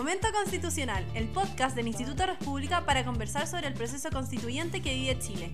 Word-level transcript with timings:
Momento 0.00 0.28
Constitucional, 0.32 1.04
el 1.14 1.28
podcast 1.28 1.76
del 1.76 1.86
Instituto 1.86 2.24
República 2.24 2.86
para 2.86 3.04
conversar 3.04 3.46
sobre 3.46 3.66
el 3.66 3.74
proceso 3.74 4.08
constituyente 4.10 4.80
que 4.80 4.94
vive 4.94 5.18
Chile. 5.18 5.50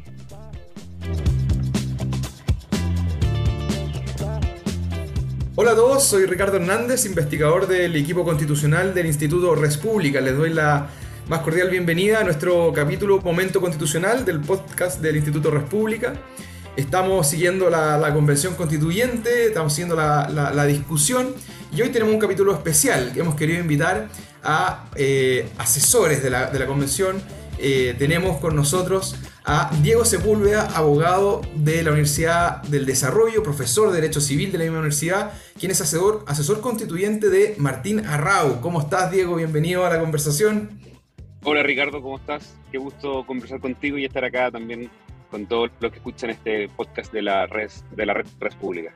Hola 5.56 5.72
a 5.72 5.74
todos, 5.74 6.04
soy 6.04 6.26
Ricardo 6.26 6.58
Hernández, 6.58 7.06
investigador 7.06 7.67
del 7.67 7.96
equipo 7.96 8.22
constitucional 8.22 8.94
del 8.94 9.06
Instituto 9.06 9.56
República. 9.56 10.21
Les 10.21 10.37
doy 10.37 10.54
la 10.54 10.90
más 11.26 11.40
cordial 11.40 11.69
bienvenida 11.69 12.21
a 12.21 12.22
nuestro 12.22 12.72
capítulo 12.72 13.21
Momento 13.22 13.60
Constitucional 13.60 14.24
del 14.24 14.38
podcast 14.38 15.01
del 15.01 15.17
Instituto 15.17 15.51
República. 15.51 16.12
Estamos 16.77 17.27
siguiendo 17.27 17.69
la, 17.69 18.12
convención 18.15 18.55
constituyente, 18.55 19.47
estamos 19.47 19.73
siguiendo 19.73 19.97
la, 19.97 20.66
discusión 20.66 21.34
y 21.77 21.83
hoy 21.83 21.91
tenemos 21.91 22.15
un 22.15 22.21
capítulo 22.21 22.55
especial 22.55 23.12
que 23.12 23.21
hemos 23.21 23.35
querido 23.35 23.61
invitar 23.61 24.09
a 24.43 24.87
eh, 24.97 25.47
asesores 25.59 26.23
de 26.23 26.30
la, 26.30 26.67
convención. 26.67 27.21
Eh, 27.59 27.95
tenemos 27.98 28.39
con 28.39 28.57
nosotros 28.57 29.15
a 29.45 29.71
Diego 29.83 30.07
Sepúlveda, 30.07 30.75
abogado 30.75 31.43
de 31.55 31.83
la 31.83 31.91
Universidad 31.91 32.62
del 32.62 32.87
Desarrollo, 32.87 33.43
profesor 33.43 33.91
de 33.91 34.01
Derecho 34.01 34.23
Civil 34.23 34.53
de 34.53 34.59
la 34.59 34.65
misma 34.65 34.79
universidad, 34.79 35.33
quien 35.59 35.70
es 35.70 35.83
asesor, 35.83 36.25
asesor 36.27 36.62
constituyente 36.62 37.29
de 37.29 37.55
Martín 37.59 38.06
Arrau. 38.06 38.62
¿Cómo 38.62 38.81
estás, 38.81 39.11
Diego? 39.11 39.37
Bienvenido 39.37 39.84
a 39.84 39.91
la 39.91 40.01
conversación. 40.01 40.81
Hola, 41.45 41.62
Ricardo, 41.62 42.01
¿cómo 42.01 42.17
estás? 42.17 42.56
Qué 42.73 42.79
gusto 42.79 43.27
conversar 43.27 43.61
contigo 43.61 43.98
y 43.98 44.06
estar 44.06 44.25
acá 44.25 44.51
también 44.51 44.91
con 45.31 45.45
todos 45.45 45.70
los 45.81 45.93
que 45.93 45.98
escuchan 45.98 46.31
este 46.31 46.70
podcast 46.70 47.12
de 47.12 47.20
la 47.20 47.47
red, 47.47 47.70
de 47.95 48.06
la 48.06 48.15
red 48.15 48.27
Pública. 48.59 48.95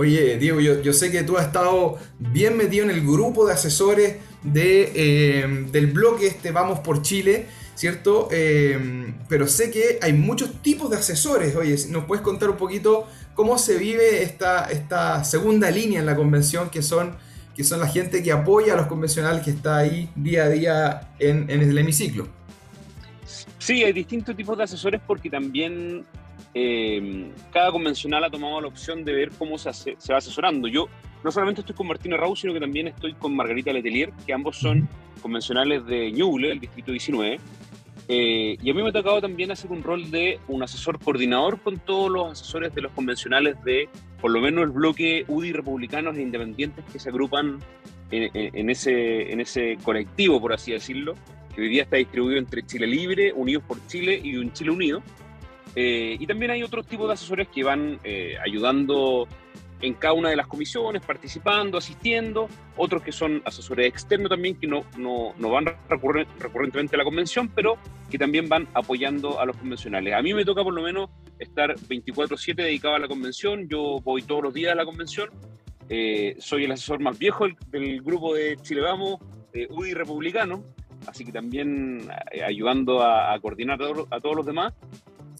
Oye, 0.00 0.38
Diego, 0.38 0.60
yo, 0.60 0.92
sé 0.94 1.12
que 1.12 1.24
tú 1.24 1.36
has 1.36 1.48
estado 1.48 1.98
bien 2.18 2.56
metido 2.56 2.84
en 2.84 2.90
el 2.90 3.02
grupo 3.02 3.46
de 3.46 3.52
asesores 3.52 4.16
de, 4.42 4.92
eh, 4.94 5.66
del 5.70 5.88
bloque 5.88 6.26
este 6.26 6.52
Vamos 6.52 6.78
por 6.78 7.02
Chile, 7.02 7.44
¿cierto? 7.74 8.26
Eh, 8.32 9.12
pero 9.28 9.46
sé 9.46 9.70
que 9.70 9.98
hay 10.00 10.14
muchos 10.14 10.62
tipos 10.62 10.88
de 10.88 10.96
asesores. 10.96 11.54
Oye, 11.54 11.76
¿nos 11.90 12.06
puedes 12.06 12.24
contar 12.24 12.48
un 12.48 12.56
poquito 12.56 13.06
cómo 13.34 13.58
se 13.58 13.76
vive 13.76 14.22
esta, 14.22 14.70
esta 14.70 15.22
segunda 15.22 15.70
línea 15.70 16.00
en 16.00 16.06
la 16.06 16.16
convención, 16.16 16.70
que 16.70 16.80
son, 16.80 17.16
que 17.54 17.62
son 17.62 17.78
la 17.78 17.86
gente 17.86 18.22
que 18.22 18.32
apoya 18.32 18.72
a 18.72 18.76
los 18.78 18.86
convencionales 18.86 19.44
que 19.44 19.50
está 19.50 19.76
ahí 19.76 20.08
día 20.16 20.44
a 20.44 20.48
día 20.48 21.10
en, 21.18 21.50
en 21.50 21.60
el 21.60 21.76
hemiciclo? 21.76 22.26
Sí, 23.58 23.84
hay 23.84 23.92
distintos 23.92 24.34
tipos 24.34 24.56
de 24.56 24.64
asesores 24.64 25.02
porque 25.06 25.28
también 25.28 26.06
eh, 26.54 27.30
cada 27.52 27.70
convencional 27.70 28.24
ha 28.24 28.30
tomado 28.30 28.60
la 28.60 28.68
opción 28.68 29.04
de 29.04 29.12
ver 29.12 29.30
cómo 29.38 29.58
se, 29.58 29.96
va 30.10 30.18
asesorando. 30.18 30.68
Yo 30.68 30.88
no 31.22 31.30
solamente 31.30 31.60
estoy 31.60 31.76
con 31.76 31.86
Martina 31.86 32.16
Raúl, 32.16 32.36
sino 32.36 32.52
que 32.52 32.60
también 32.60 32.88
estoy 32.88 33.14
con 33.14 33.34
Margarita 33.36 33.72
Letelier, 33.72 34.12
que 34.26 34.32
ambos 34.32 34.56
son 34.56 34.88
convencionales 35.22 35.84
de 35.86 36.10
Ñuble, 36.12 36.50
el 36.50 36.60
distrito 36.60 36.92
19. 36.92 37.38
Eh, 38.08 38.56
y 38.60 38.70
a 38.70 38.74
mí 38.74 38.82
me 38.82 38.88
ha 38.88 38.92
tocado 38.92 39.20
también 39.20 39.52
hacer 39.52 39.70
un 39.70 39.84
rol 39.84 40.10
de 40.10 40.40
un 40.48 40.62
asesor 40.62 40.98
coordinador 40.98 41.60
con 41.60 41.78
todos 41.78 42.10
los 42.10 42.32
asesores 42.32 42.74
de 42.74 42.80
los 42.80 42.90
convencionales 42.92 43.62
de, 43.62 43.88
por 44.20 44.32
lo 44.32 44.40
menos, 44.40 44.64
el 44.64 44.70
bloque 44.70 45.24
UDI 45.28 45.52
republicanos 45.52 46.16
e 46.16 46.22
independientes 46.22 46.84
que 46.92 46.98
se 46.98 47.10
agrupan 47.10 47.60
en, 48.10 48.70
ese, 48.70 49.32
en 49.32 49.40
ese 49.40 49.78
colectivo, 49.84 50.40
por 50.40 50.52
así 50.52 50.72
decirlo, 50.72 51.14
que 51.54 51.62
hoy 51.62 51.68
día 51.68 51.84
está 51.84 51.96
distribuido 51.96 52.38
entre 52.38 52.66
Chile 52.66 52.88
Libre, 52.88 53.32
Unidos 53.32 53.62
por 53.66 53.86
Chile 53.86 54.20
y 54.22 54.36
un 54.36 54.52
Chile 54.52 54.70
Unido. 54.70 55.02
Eh, 55.74 56.16
y 56.18 56.26
también 56.26 56.50
hay 56.50 56.62
otros 56.62 56.86
tipos 56.86 57.06
de 57.06 57.14
asesores 57.14 57.48
que 57.48 57.62
van 57.62 58.00
eh, 58.04 58.36
ayudando 58.44 59.28
en 59.82 59.94
cada 59.94 60.12
una 60.12 60.28
de 60.28 60.36
las 60.36 60.46
comisiones, 60.46 61.02
participando, 61.02 61.78
asistiendo, 61.78 62.48
otros 62.76 63.02
que 63.02 63.12
son 63.12 63.40
asesores 63.46 63.86
externos 63.86 64.28
también, 64.28 64.56
que 64.56 64.66
no, 64.66 64.84
no, 64.98 65.32
no 65.38 65.50
van 65.50 65.66
recurrentemente 65.88 66.96
a 66.96 66.98
la 66.98 67.04
convención, 67.04 67.48
pero 67.48 67.78
que 68.10 68.18
también 68.18 68.48
van 68.48 68.68
apoyando 68.74 69.40
a 69.40 69.46
los 69.46 69.56
convencionales. 69.56 70.14
A 70.14 70.22
mí 70.22 70.34
me 70.34 70.44
toca 70.44 70.62
por 70.62 70.74
lo 70.74 70.82
menos 70.82 71.08
estar 71.38 71.74
24/7 71.76 72.62
dedicado 72.62 72.94
a 72.94 72.98
la 72.98 73.08
convención, 73.08 73.68
yo 73.68 74.00
voy 74.04 74.22
todos 74.22 74.42
los 74.42 74.52
días 74.52 74.72
a 74.72 74.74
la 74.74 74.84
convención, 74.84 75.30
eh, 75.88 76.36
soy 76.38 76.64
el 76.64 76.72
asesor 76.72 77.00
más 77.00 77.18
viejo 77.18 77.46
del, 77.70 78.02
grupo 78.02 78.34
de 78.34 78.58
Chile 78.58 78.82
Vamos, 78.82 79.18
UDI 79.70 79.94
Republicano, 79.94 80.62
así 81.06 81.24
que 81.24 81.32
también 81.32 82.08
eh, 82.30 82.42
ayudando 82.42 83.02
a, 83.02 83.38
coordinar 83.40 83.80
a, 84.10 84.20
todos 84.20 84.36
los 84.36 84.46
demás. 84.46 84.72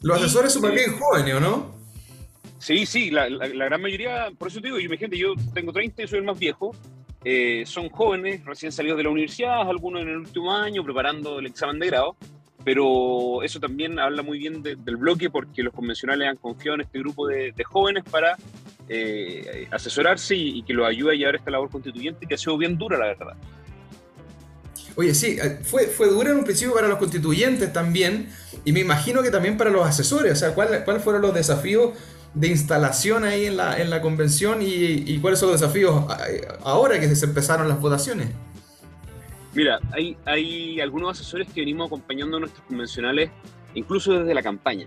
Los 0.02 0.18
asesores 0.18 0.52
son 0.52 0.74
bien 0.74 0.98
jóvenes, 0.98 1.34
¿o 1.34 1.40
no? 1.40 1.80
Sí, 2.58 2.84
sí, 2.86 3.10
la, 3.10 3.28
gran 3.28 3.80
mayoría, 3.80 4.28
por 4.36 4.48
eso 4.48 4.60
te 4.60 4.66
digo, 4.68 4.78
yo, 4.78 4.90
gente, 4.98 5.16
yo 5.16 5.32
tengo 5.54 5.72
30 5.72 6.02
y 6.02 6.08
soy 6.08 6.18
el 6.18 6.24
más 6.24 6.38
viejo, 6.38 6.74
eh, 7.24 7.64
son 7.66 7.88
jóvenes, 7.88 8.44
recién 8.44 8.70
salidos 8.70 8.98
de 8.98 9.04
la 9.04 9.10
universidad, 9.10 9.60
algunos 9.62 10.02
en 10.02 10.08
el 10.08 10.16
último 10.18 10.52
año, 10.52 10.84
preparando 10.84 11.38
el 11.38 11.46
examen 11.46 11.78
de 11.78 11.86
grado, 11.86 12.16
pero 12.62 13.42
eso 13.42 13.60
también 13.60 13.98
habla 13.98 14.22
muy 14.22 14.38
bien 14.38 14.62
del 14.62 14.96
bloque 14.96 15.30
porque 15.30 15.62
los 15.62 15.72
convencionales 15.72 16.28
han 16.28 16.36
confiado 16.36 16.74
en 16.74 16.80
este 16.82 16.98
grupo 16.98 17.26
de, 17.26 17.54
jóvenes 17.64 18.04
para 18.04 18.36
eh, 18.88 19.66
asesorarse 19.70 20.36
y, 20.36 20.58
y, 20.58 20.62
que 20.62 20.74
los 20.74 20.86
ayude 20.86 21.12
a 21.12 21.16
llevar 21.16 21.36
esta 21.36 21.50
labor 21.50 21.70
constituyente 21.70 22.26
que 22.26 22.34
ha 22.34 22.38
sido 22.38 22.58
bien 22.58 22.76
dura, 22.76 22.98
la 22.98 23.06
verdad. 23.06 23.36
Oye, 24.96 25.14
sí, 25.14 25.38
eh, 25.40 25.58
fue, 25.62 25.86
fue 25.86 26.08
dura 26.08 26.30
en 26.30 26.36
un 26.36 26.44
principio 26.44 26.74
para 26.74 26.88
los 26.88 26.98
constituyentes 26.98 27.72
también, 27.72 28.28
y 28.64 28.72
me 28.72 28.80
imagino 28.80 29.22
que 29.22 29.30
también 29.30 29.56
para 29.56 29.70
los 29.70 29.86
asesores. 29.86 30.32
O 30.32 30.36
sea, 30.36 30.54
¿cuáles 30.54 31.02
fueron 31.02 31.22
los 31.22 31.34
desafíos 31.34 31.96
de 32.34 32.48
instalación 32.48 33.24
ahí 33.24 33.46
en 33.46 33.56
la, 33.56 33.80
en 33.80 33.90
la 33.90 34.00
convención 34.00 34.58
y, 34.62 35.18
cuáles 35.18 35.40
son 35.40 35.50
los 35.50 35.60
desafíos 35.60 36.04
eh, 36.28 36.46
ahora 36.62 37.00
que 37.00 37.14
se 37.14 37.26
empezaron 37.26 37.68
las 37.68 37.80
votaciones? 37.80 38.28
Mira, 39.52 39.80
hay, 39.92 40.16
hay 40.26 40.80
algunos 40.80 41.18
asesores 41.18 41.48
que 41.52 41.60
venimos 41.60 41.88
acompañando 41.88 42.36
a 42.36 42.40
nuestros 42.40 42.64
convencionales 42.66 43.30
incluso 43.74 44.12
desde 44.20 44.34
la 44.34 44.42
campaña. 44.42 44.86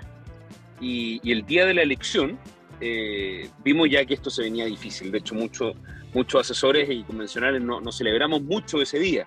Y, 0.79 1.19
el 1.29 1.45
día 1.45 1.65
de 1.65 1.73
la 1.73 1.81
elección 1.81 2.37
eh, 2.81 3.49
vimos 3.63 3.89
ya 3.89 4.05
que 4.05 4.13
esto 4.13 4.29
se 4.29 4.43
venía 4.43 4.65
difícil. 4.65 5.11
De 5.11 5.19
hecho, 5.19 5.35
muchos 5.35 5.75
muchos 6.13 6.41
asesores 6.41 6.87
y 6.91 7.03
convencionales 7.03 7.61
no, 7.61 7.81
no 7.81 7.91
celebramos 7.91 8.43
mucho 8.43 8.81
ese 8.81 8.99
día 8.99 9.25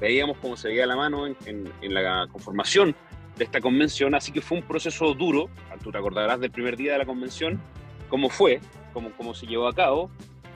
veíamos 0.00 0.38
cómo 0.38 0.56
se 0.56 0.68
veía 0.68 0.86
la 0.86 0.96
mano 0.96 1.26
en, 1.26 1.70
la 1.82 2.26
conformación 2.32 2.96
de 3.36 3.44
esta 3.44 3.60
convención, 3.60 4.14
así 4.14 4.32
que 4.32 4.40
fue 4.40 4.58
un 4.58 4.64
proceso 4.64 5.14
duro, 5.14 5.48
tú 5.82 5.92
te 5.92 5.98
acordarás 5.98 6.40
del 6.40 6.50
primer 6.50 6.76
día 6.76 6.92
de 6.92 6.98
la 6.98 7.06
convención, 7.06 7.60
cómo 8.08 8.28
fue, 8.28 8.60
cómo, 8.92 9.10
cómo 9.16 9.34
se 9.34 9.46
llevó 9.46 9.68
a 9.68 9.74
cabo. 9.74 10.10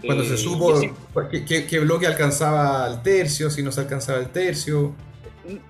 Cuando 0.05 0.25
se 0.25 0.35
eh, 0.35 0.39
supo 0.39 0.81
qué, 1.31 1.79
bloque 1.81 2.07
alcanzaba 2.07 2.89
el 2.89 3.03
tercio, 3.03 3.49
si 3.51 3.63
no 3.63 3.73
se 3.73 3.81
alcanzaba 3.81 4.19
el 4.19 4.29
tercio. 4.29 4.95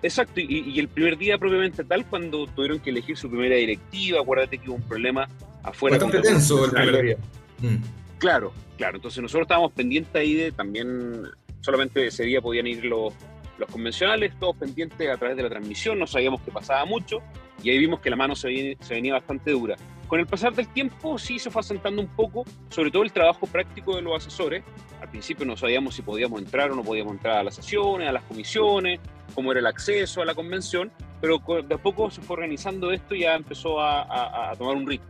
Exacto, 0.02 0.40
y, 0.40 0.78
el 0.78 0.88
primer 0.88 1.18
día 1.18 1.36
propiamente 1.36 1.84
tal, 1.84 2.06
cuando 2.06 2.46
tuvieron 2.46 2.78
que 2.78 2.90
elegir 2.90 3.16
su 3.16 3.28
primera 3.28 3.56
directiva, 3.56 4.20
acuérdate 4.20 4.58
que 4.58 4.68
hubo 4.68 4.76
un 4.76 4.82
problema 4.82 5.28
afuera. 5.62 5.98
Bastante 5.98 6.28
tenso 6.28 6.64
el 6.64 6.70
primer 6.70 7.02
día. 7.02 7.16
Mm. 7.60 7.76
Claro, 8.18 8.52
claro, 8.76 8.96
entonces 8.96 9.20
nosotros 9.20 9.46
estábamos 9.46 9.72
pendientes 9.72 10.14
ahí 10.14 10.34
de 10.34 10.52
también, 10.52 11.28
solamente 11.60 12.06
ese 12.06 12.24
día 12.24 12.40
podían 12.40 12.66
ir 12.66 12.84
los, 12.84 13.12
los 13.59 13.70
convencionales, 13.70 14.32
todos 14.38 14.56
pendientes 14.56 15.09
a 15.09 15.16
través 15.16 15.37
de 15.37 15.42
la 15.42 15.48
transmisión, 15.48 15.98
no 15.98 16.06
sabíamos 16.06 16.41
que 16.42 16.50
pasaba 16.50 16.84
mucho 16.84 17.22
y 17.62 17.70
ahí 17.70 17.78
vimos 17.78 18.00
que 18.00 18.10
la 18.10 18.16
mano 18.16 18.34
se, 18.34 18.76
venía, 18.88 19.15
bastante 19.15 19.53
dura. 19.53 19.76
Con 20.09 20.20
el 20.20 20.26
pasar 20.26 20.54
del 20.54 20.69
tiempo 20.69 21.19
sí 21.19 21.38
se 21.38 21.50
fue 21.50 21.60
asentando 21.60 22.03
un 22.03 22.09
poco, 22.09 22.44
sobre 22.69 22.91
todo 22.91 23.03
el 23.03 23.12
trabajo 23.12 23.47
práctico 23.47 23.97
de 23.97 24.03
los 24.03 24.16
asesores. 24.16 24.62
Al 25.00 25.09
principio 25.09 25.47
no 25.47 25.56
sabíamos 25.56 25.94
si 25.94 26.03
podíamos 26.03 26.41
entrar 26.41 26.70
o 26.70 26.76
no 26.76 26.82
podíamos 26.82 27.14
entrar 27.14 27.38
a 27.38 27.43
las 27.43 27.54
sesiones, 27.54 28.09
a 28.09 28.12
las 28.12 28.22
comisiones, 28.25 29.00
cómo 29.34 29.50
era 29.53 29.60
el 29.60 29.66
acceso 29.66 30.20
a 30.20 30.25
la 30.25 30.34
convención, 30.34 30.93
pero 31.20 31.43
de 31.62 31.75
a 31.75 31.78
poco 31.78 32.10
se 32.10 32.20
fue 32.20 32.34
organizando 32.34 32.93
esto 32.93 33.14
y 33.14 33.20
ya 33.20 33.34
empezó 33.34 33.81
a 33.81 34.53
tomar 34.59 34.76
un 34.76 34.87
ritmo. 34.87 35.09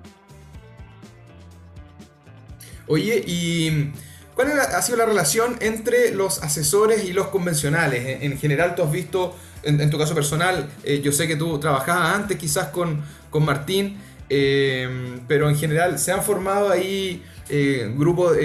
Oye, 2.86 3.24
y 3.26 3.92
¿Cuál 4.34 4.58
ha 4.58 4.82
sido 4.82 4.98
la 4.98 5.06
relación 5.06 5.56
entre 5.60 6.12
los 6.12 6.42
asesores 6.42 7.04
y 7.04 7.12
los 7.12 7.28
convencionales? 7.28 8.22
En, 8.22 8.36
general, 8.36 8.74
tú 8.74 8.82
has 8.82 8.90
visto, 8.90 9.36
en, 9.62 9.88
tu 9.90 9.96
caso 9.96 10.14
personal, 10.14 10.68
eh, 10.82 11.00
yo 11.00 11.12
sé 11.12 11.28
que 11.28 11.36
tú 11.36 11.58
trabajabas 11.60 12.16
antes 12.16 12.36
quizás 12.36 12.68
con, 12.68 13.02
con 13.30 13.44
Martín, 13.44 13.96
eh, 14.28 15.20
pero 15.28 15.48
en 15.48 15.56
general 15.56 16.00
se 16.00 16.10
han 16.10 16.22
formado 16.22 16.70
ahí 16.70 17.22
eh, 17.48 17.92
grupos, 17.96 18.36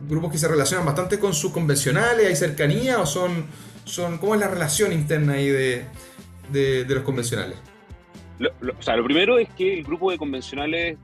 grupos 0.00 0.32
que 0.32 0.38
se 0.38 0.48
relacionan 0.48 0.86
bastante 0.86 1.18
con 1.18 1.34
sus 1.34 1.52
convencionales, 1.52 2.26
¿hay 2.26 2.36
cercanía 2.36 2.98
o 2.98 3.04
son, 3.04 3.44
son 3.84 4.16
cómo 4.16 4.34
es 4.34 4.40
la 4.40 4.48
relación 4.48 4.92
interna 4.92 5.34
ahí 5.34 5.48
de, 5.48 5.84
de, 6.50 6.86
los 6.88 7.02
convencionales? 7.02 7.58
o 8.40 8.82
sea, 8.82 8.96
lo 8.96 9.04
primero 9.04 9.38
es 9.38 9.48
que 9.50 9.74
el 9.74 9.84
grupo 9.84 10.10
de 10.10 10.16
convencionales, 10.16 10.96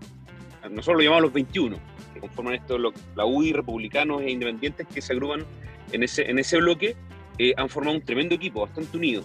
nosotros 0.70 0.96
lo 0.96 1.02
llamamos 1.02 1.24
los 1.24 1.32
21 1.34 1.97
conforman 2.18 2.54
esto, 2.54 2.78
la 2.78 3.24
UDI, 3.24 3.52
republicanos 3.52 4.22
e 4.22 4.30
independientes 4.30 4.86
que 4.86 5.00
se 5.00 5.12
agrupan 5.12 5.44
en 5.92 6.02
ese, 6.02 6.30
en 6.30 6.38
ese 6.38 6.58
bloque, 6.58 6.96
eh, 7.38 7.54
han 7.56 7.68
formado 7.68 7.96
un 7.96 8.04
tremendo 8.04 8.34
equipo, 8.34 8.62
bastante 8.62 8.96
unido. 8.96 9.22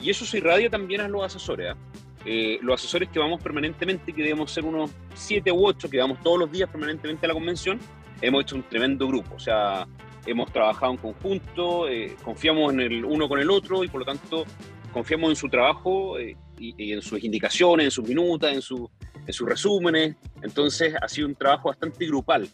Y 0.00 0.10
eso 0.10 0.24
se 0.24 0.38
irradia 0.38 0.70
también 0.70 1.00
a 1.00 1.08
los 1.08 1.24
asesores. 1.24 1.72
¿ah? 1.72 1.76
Eh, 2.24 2.58
los 2.62 2.80
asesores 2.80 3.08
que 3.08 3.18
vamos 3.18 3.42
permanentemente, 3.42 4.12
que 4.12 4.22
debemos 4.22 4.50
ser 4.50 4.64
unos 4.64 4.90
siete 5.14 5.50
u 5.50 5.66
ocho, 5.66 5.88
que 5.88 5.98
vamos 5.98 6.20
todos 6.22 6.38
los 6.38 6.52
días 6.52 6.68
permanentemente 6.70 7.26
a 7.26 7.28
la 7.28 7.34
convención, 7.34 7.78
hemos 8.20 8.42
hecho 8.42 8.56
un 8.56 8.62
tremendo 8.62 9.06
grupo. 9.08 9.34
O 9.34 9.40
sea, 9.40 9.86
hemos 10.26 10.52
trabajado 10.52 10.92
en 10.92 10.98
conjunto, 10.98 11.88
eh, 11.88 12.16
confiamos 12.22 12.72
en 12.72 12.80
el 12.80 13.04
uno 13.04 13.28
con 13.28 13.40
el 13.40 13.50
otro 13.50 13.82
y 13.82 13.88
por 13.88 14.00
lo 14.00 14.06
tanto 14.06 14.44
confiamos 14.92 15.30
en 15.30 15.36
su 15.36 15.48
trabajo 15.48 16.20
y, 16.20 16.36
y, 16.58 16.92
en 16.92 17.02
sus 17.02 17.22
indicaciones, 17.22 17.84
en 17.86 17.90
sus 17.90 18.06
minutas, 18.06 18.52
en, 18.52 18.62
su, 18.62 18.90
en 19.28 19.32
sus 19.32 19.48
resúmenes. 19.48 20.16
Entonces 20.42 20.96
ha 21.00 21.08
sido 21.08 21.28
un 21.28 21.36
trabajo 21.36 21.68
bastante 21.68 22.04
grupal 22.04 22.48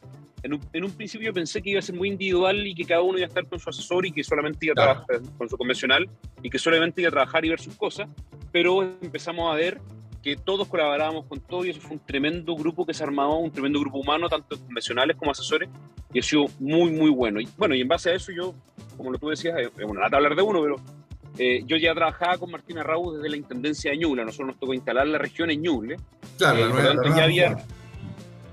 en 0.44 0.84
un, 0.84 0.90
principio 0.90 1.32
pensé 1.32 1.62
que 1.62 1.70
iba 1.70 1.78
a 1.78 1.82
ser 1.82 1.94
muy 1.94 2.08
individual 2.08 2.66
y 2.66 2.74
que 2.74 2.84
cada 2.84 3.00
uno 3.00 3.16
iba 3.16 3.24
a 3.24 3.28
estar 3.28 3.46
con 3.46 3.58
su 3.58 3.70
asesor 3.70 4.04
y 4.04 4.12
que 4.12 4.22
solamente 4.22 4.66
iba 4.66 4.72
a 4.72 4.74
trabajar 4.74 5.22
con 5.38 5.48
su 5.48 5.56
convencional 5.56 6.06
y 6.42 6.50
que 6.50 6.58
solamente 6.58 7.00
iba 7.00 7.08
a 7.08 7.12
trabajar 7.12 7.46
y 7.46 7.48
ver 7.48 7.60
sus 7.60 7.74
cosas, 7.76 8.08
pero 8.52 8.82
empezamos 8.82 9.50
a 9.50 9.56
ver 9.56 9.80
que 10.22 10.36
todos 10.36 10.68
colaborábamos 10.68 11.24
con 11.26 11.40
todo 11.40 11.64
y 11.64 11.70
eso 11.70 11.80
fue 11.80 11.92
un 11.92 12.04
tremendo 12.04 12.54
grupo 12.56 12.84
que 12.84 12.92
se 12.92 13.02
armaba, 13.02 13.34
un 13.36 13.50
tremendo 13.50 13.80
grupo 13.80 13.98
humano, 13.98 14.28
tanto 14.28 14.58
convencionales 14.58 15.16
como 15.16 15.30
asesores, 15.30 15.68
y 16.12 16.18
ha 16.18 16.22
sido 16.22 16.46
muy, 16.58 16.90
muy 16.92 17.10
bueno. 17.10 17.40
Y 17.40 17.48
bueno, 17.56 17.74
y 17.74 17.80
en 17.80 17.88
base 17.88 18.10
a 18.10 18.14
eso 18.14 18.30
yo, 18.30 18.54
como 18.98 19.12
lo 19.12 19.18
tú 19.18 19.30
decías, 19.30 19.54
es 19.58 19.84
una 19.84 20.02
lata 20.02 20.16
hablar 20.16 20.36
de 20.36 20.42
uno, 20.42 20.62
pero 20.62 20.76
eh, 21.38 21.62
yo 21.66 21.76
ya 21.78 21.94
trabajaba 21.94 22.38
con 22.38 22.50
Martina 22.50 22.82
Raúl 22.82 23.16
desde 23.16 23.30
la 23.30 23.36
Intendencia 23.36 23.90
de 23.90 23.98
Ñuble, 23.98 24.24
nosotros 24.24 24.48
nos 24.48 24.58
tocó 24.58 24.74
instalar 24.74 25.06
la 25.06 25.18
región 25.18 25.50
en 25.50 25.62
Ñuble. 25.62 25.96
Claro, 26.38 26.78
eh, 26.78 26.96
ya 27.16 27.24
había, 27.24 27.56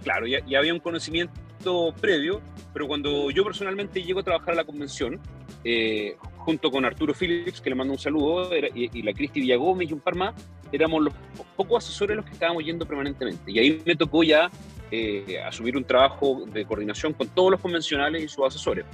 claro, 0.03 0.27
ya, 0.27 0.39
ya 0.45 0.59
había 0.59 0.73
un 0.73 0.79
conocimiento 0.79 1.93
previo, 1.99 2.41
pero 2.73 2.87
cuando 2.87 3.29
yo 3.31 3.43
personalmente 3.43 4.03
llego 4.03 4.19
a 4.19 4.23
trabajar 4.23 4.53
a 4.53 4.57
la 4.57 4.63
convención, 4.63 5.19
eh, 5.63 6.15
junto 6.37 6.71
con 6.71 6.85
Arturo 6.85 7.13
Phillips, 7.13 7.61
que 7.61 7.69
le 7.69 7.75
mando 7.75 7.93
un 7.93 7.99
saludo, 7.99 8.49
y, 8.55 9.01
la 9.01 9.13
Cristi 9.13 9.41
Villagómez 9.41 9.89
y 9.89 9.93
un 9.93 9.99
par 9.99 10.15
más, 10.15 10.33
éramos 10.71 11.03
los 11.03 11.13
pocos 11.55 11.83
asesores 11.83 12.15
los 12.15 12.25
que 12.25 12.31
estábamos 12.31 12.63
yendo 12.63 12.85
permanentemente. 12.85 13.51
Y 13.51 13.59
ahí 13.59 13.81
me 13.85 13.95
tocó 13.95 14.23
ya 14.23 14.49
eh, 14.89 15.39
asumir 15.45 15.77
un 15.77 15.83
trabajo 15.83 16.43
de 16.51 16.65
coordinación 16.65 17.13
con 17.13 17.27
todos 17.29 17.51
los 17.51 17.59
convencionales 17.59 18.23
y 18.23 18.27
sus 18.27 18.45
asesores. 18.45 18.85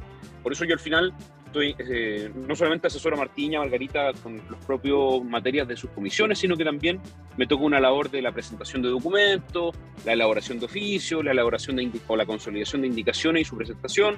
Por 0.44 0.52
eso 0.52 0.66
yo 0.66 0.74
al 0.74 0.80
final 0.80 1.14
estoy, 1.62 1.76
eh, 1.90 2.32
no 2.36 2.56
solamente 2.56 2.88
asesoro 2.88 3.16
a 3.16 3.20
Martiña, 3.20 3.60
Margarita, 3.60 4.12
con 4.22 4.42
los 4.50 4.60
propios 4.66 5.24
materias 5.24 5.68
de 5.68 5.76
sus 5.76 5.90
comisiones, 5.92 6.40
sino 6.40 6.56
que 6.56 6.64
también 6.64 7.00
me 7.38 7.48
toca 7.48 7.64
una 7.64 7.80
labor 7.80 8.10
de 8.10 8.22
la 8.22 8.32
presentación 8.32 8.82
de 8.82 8.90
documentos, 8.90 9.76
la 10.06 10.14
elaboración 10.14 10.60
de 10.60 10.66
oficios, 10.66 11.24
la 11.24 11.32
elaboración 11.32 11.78
de 11.78 11.92
o 12.08 12.16
la 12.16 12.26
consolidación 12.26 12.82
de 12.82 12.88
indicaciones 12.88 13.42
y 13.42 13.46
su 13.46 13.58
presentación. 13.58 14.18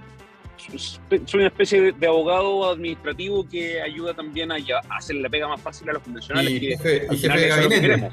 Soy 0.58 1.40
una 1.40 1.48
especie 1.48 1.94
de, 1.94 2.08
abogado 2.08 2.70
administrativo 2.70 3.48
que 3.48 3.82
ayuda 3.82 4.14
también 4.14 4.52
a, 4.52 4.58
hacer 4.90 5.16
la 5.16 5.30
pega 5.30 5.48
más 5.48 5.62
fácil 5.62 5.90
a 5.90 5.94
los 5.94 6.04
convencionales. 6.04 6.52
Y, 6.52 6.60
jefe, 6.60 7.08
y 7.10 7.18
jefe 7.18 7.40
de 7.40 7.48
gabinete. 7.48 8.12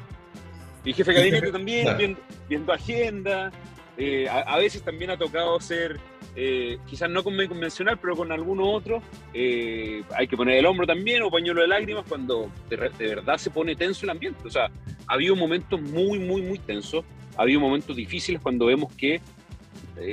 Y 0.85 0.93
jefe 0.93 1.13
de 1.13 1.19
gabinete 1.19 1.53
también, 1.53 2.17
viendo, 2.49 2.73
agenda. 2.73 3.51
Eh, 3.99 4.29
a 4.29 4.59
veces 4.59 4.83
también 4.83 5.11
ha 5.11 5.17
tocado 5.17 5.59
ser 5.59 5.99
eh, 6.35 6.79
quizás 6.87 7.09
no 7.09 7.25
con 7.25 7.35
convencional, 7.47 7.99
pero 7.99 8.15
con 8.15 8.31
alguno 8.31 8.71
otro, 8.71 9.03
eh, 9.33 10.03
hay 10.15 10.29
que 10.29 10.37
poner 10.37 10.59
el 10.59 10.67
hombro 10.67 10.87
también 10.87 11.23
o 11.23 11.31
pañuelo 11.31 11.63
de 11.63 11.69
lágrimas 11.69 12.05
cuando 12.07 12.51
de, 12.69 12.77
verdad 12.77 13.39
se 13.39 13.51
pone 13.51 13.75
tenso 13.75 14.05
el 14.05 14.11
ambiente. 14.11 14.47
O 14.47 14.51
sea, 14.51 14.71
ha 15.07 15.15
habido 15.15 15.35
momentos 15.35 15.81
muy, 15.81 16.19
muy, 16.19 16.43
muy 16.43 16.59
tensos, 16.59 17.07
ha 17.39 17.43
habido 17.43 17.61
momentos 17.61 17.97
difíciles 17.97 18.41
cuando 18.43 18.67
vemos 18.67 18.93
que 18.95 19.21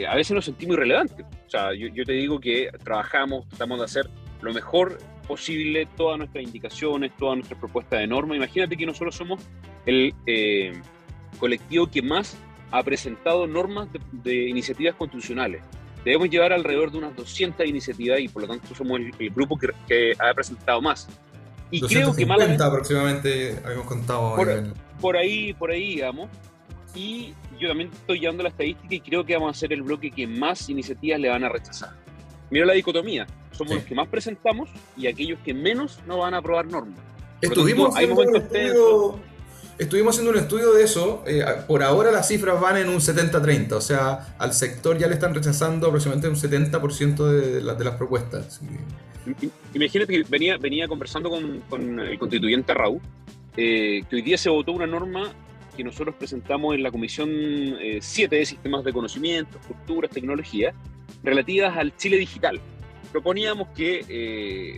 a 0.07 0.15
veces 0.15 0.33
nos 0.33 0.45
sentimos 0.45 0.77
irrelevantes. 0.77 1.25
O 1.45 1.49
sea, 1.49 1.73
yo, 1.73 1.87
yo, 1.87 2.05
te 2.05 2.13
digo 2.13 2.39
que 2.39 2.69
trabajamos, 2.85 3.47
tratamos 3.49 3.79
de 3.79 3.85
hacer 3.85 4.09
lo 4.41 4.53
mejor 4.53 4.97
posible 5.27 5.89
todas 5.97 6.17
nuestras 6.17 6.41
indicaciones, 6.41 7.11
todas 7.17 7.35
nuestras 7.35 7.59
propuestas 7.59 7.99
de 7.99 8.07
norma. 8.07 8.33
Imagínate 8.33 8.77
que 8.77 8.85
nosotros 8.85 9.13
somos 9.13 9.41
el 9.85 10.13
colectivo 11.37 11.91
que 11.91 12.01
más 12.01 12.37
ha 12.73 12.83
presentado 12.83 13.47
normas 13.47 13.87
de 14.11 14.49
iniciativas 14.49 14.95
constitucionales 14.95 15.61
debemos 16.03 16.29
llevar 16.29 16.53
alrededor 16.53 16.91
de 16.91 16.97
unas 16.97 17.15
200 17.15 17.65
iniciativas 17.65 18.19
y 18.19 18.27
por 18.27 18.43
lo 18.43 18.49
tanto 18.49 18.75
somos 18.75 18.99
el, 18.99 19.29
grupo 19.29 19.57
que, 19.57 20.13
ha 20.19 20.33
presentado 20.33 20.81
más. 20.81 21.07
Y 21.71 21.81
creo 21.81 22.15
que 22.15 22.25
malamente, 22.25 22.63
aproximadamente 22.63 23.59
habíamos 23.63 23.87
contado. 23.87 24.35
Por, 24.99 25.17
ahí, 25.17 25.53
por 25.53 25.71
ahí, 25.71 25.95
digamos. 25.95 26.29
Y 26.93 27.33
yo 27.59 27.69
también 27.69 27.89
estoy 27.91 28.19
llevando 28.19 28.43
la 28.43 28.49
estadística 28.49 28.93
y 28.93 28.99
creo 28.99 29.25
que 29.25 29.33
vamos 29.33 29.57
a 29.57 29.59
ser 29.59 29.73
el 29.73 29.81
bloque 29.81 30.11
que 30.11 30.27
más 30.27 30.69
iniciativas 30.69 31.19
le 31.19 31.29
van 31.29 31.43
a 31.43 31.49
rechazar. 31.49 31.91
Mira 32.51 32.65
la 32.65 32.73
dicotomía. 32.73 33.25
Somos 33.51 33.75
los 33.75 33.83
que 33.83 33.95
más 33.95 34.07
presentamos 34.07 34.69
y 34.95 35.07
aquellos 35.07 35.39
que 35.39 35.53
menos 35.53 35.99
no 36.05 36.19
van 36.19 36.35
a 36.35 36.37
aprobar 36.37 36.67
normas. 36.67 36.99
Estuvimos 37.41 37.95
hay 37.95 38.07
momentos 38.07 38.43
Estuvimos 39.77 40.15
haciendo 40.15 40.31
un 40.31 40.37
estudio 40.37 40.71
de 40.73 40.83
eso. 40.83 41.23
Eh, 41.25 41.43
por 41.67 41.81
ahora 41.81 42.11
las 42.11 42.27
cifras 42.27 42.59
van 42.61 42.77
en 42.77 42.89
un 42.89 42.97
70-30. 42.97 43.73
O 43.73 43.81
sea, 43.81 44.35
al 44.37 44.53
sector 44.53 44.97
ya 44.97 45.07
le 45.07 45.15
están 45.15 45.33
rechazando 45.33 45.87
aproximadamente 45.87 46.29
un 46.29 46.35
70% 46.35 47.25
de, 47.25 47.61
de, 47.61 47.83
las 47.83 47.95
propuestas. 47.95 48.61
Imagínate 49.73 50.13
que 50.13 50.23
venía, 50.29 50.57
venía 50.57 50.87
conversando 50.87 51.29
con, 51.29 51.99
el 51.99 52.19
constituyente 52.19 52.73
Raúl, 52.73 52.99
eh, 53.57 54.03
que 54.09 54.15
hoy 54.17 54.21
día 54.21 54.37
se 54.37 54.49
votó 54.49 54.73
una 54.73 54.85
norma 54.85 55.33
que 55.75 55.83
nosotros 55.83 56.15
presentamos 56.15 56.75
en 56.75 56.83
la 56.83 56.91
Comisión 56.91 57.29
7 57.99 58.35
eh, 58.35 58.39
de 58.39 58.45
Sistemas 58.45 58.83
de 58.83 58.93
Conocimiento, 58.93 59.57
Culturas, 59.67 60.11
Tecnología, 60.11 60.73
relativas 61.23 61.75
al 61.75 61.95
Chile 61.97 62.17
Digital. 62.17 62.59
Proponíamos 63.11 63.69
que 63.69 63.99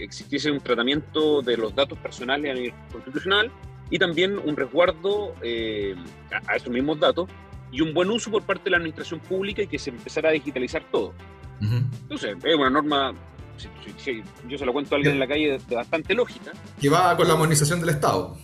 existiese 0.04 0.52
un 0.52 0.60
tratamiento 0.60 1.42
de 1.42 1.58
los 1.58 1.74
datos 1.76 1.98
personales 2.00 2.52
a 2.52 2.54
nivel 2.54 2.74
constitucional 2.92 3.52
y 3.90 4.00
también 4.00 4.38
un 4.38 4.56
resguardo 4.56 5.36
eh, 5.42 5.96
a, 6.48 6.56
esos 6.56 6.70
mismos 6.70 7.00
datos 7.00 7.30
y 7.72 7.82
un 7.82 7.94
buen 7.94 8.10
uso 8.10 8.32
por 8.32 8.44
parte 8.44 8.66
de 8.66 8.72
la 8.72 8.78
administración 8.78 9.20
pública 9.20 9.62
y 9.62 9.68
que 9.68 9.80
se 9.80 9.90
empezara 9.90 10.30
a 10.30 10.32
digitalizar 10.32 10.84
todo. 10.92 11.14
Entonces, 11.62 12.36
es 12.44 12.56
una 12.56 12.70
norma, 12.70 13.14
si, 13.98 14.24
yo 14.48 14.58
se 14.58 14.66
lo 14.66 14.74
cuento 14.74 14.96
a 14.96 14.98
alguien 14.98 15.14
en 15.14 15.20
la 15.20 15.28
calle, 15.28 15.58
de, 15.58 15.76
bastante 15.76 16.14
lógica. 16.14 16.52
Que 16.80 16.90
va 16.90 17.16
con 17.16 17.28
la 17.28 17.36
modernización 17.36 17.80
del 17.80 17.90
Estado. 17.90 18.38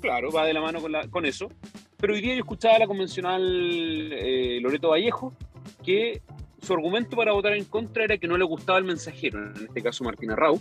Claro, 0.00 0.30
va 0.30 0.44
de 0.44 0.52
la 0.52 0.60
mano 0.60 0.80
con, 0.80 0.92
la, 0.92 1.08
con 1.08 1.26
eso. 1.26 1.50
Pero 1.98 2.14
hoy 2.14 2.20
día 2.20 2.34
yo 2.34 2.40
escuchaba 2.40 2.76
a 2.76 2.78
la 2.78 2.86
convencional 2.86 3.42
eh, 4.12 4.58
Loreto 4.62 4.90
Vallejo 4.90 5.34
que 5.84 6.22
su 6.62 6.72
argumento 6.72 7.16
para 7.16 7.32
votar 7.32 7.54
en 7.54 7.64
contra 7.64 8.04
era 8.04 8.18
que 8.18 8.26
no 8.26 8.36
le 8.36 8.44
gustaba 8.44 8.78
el 8.78 8.84
mensajero, 8.84 9.38
en 9.38 9.66
este 9.66 9.82
caso 9.82 10.04
Martina 10.04 10.36
Rau, 10.36 10.60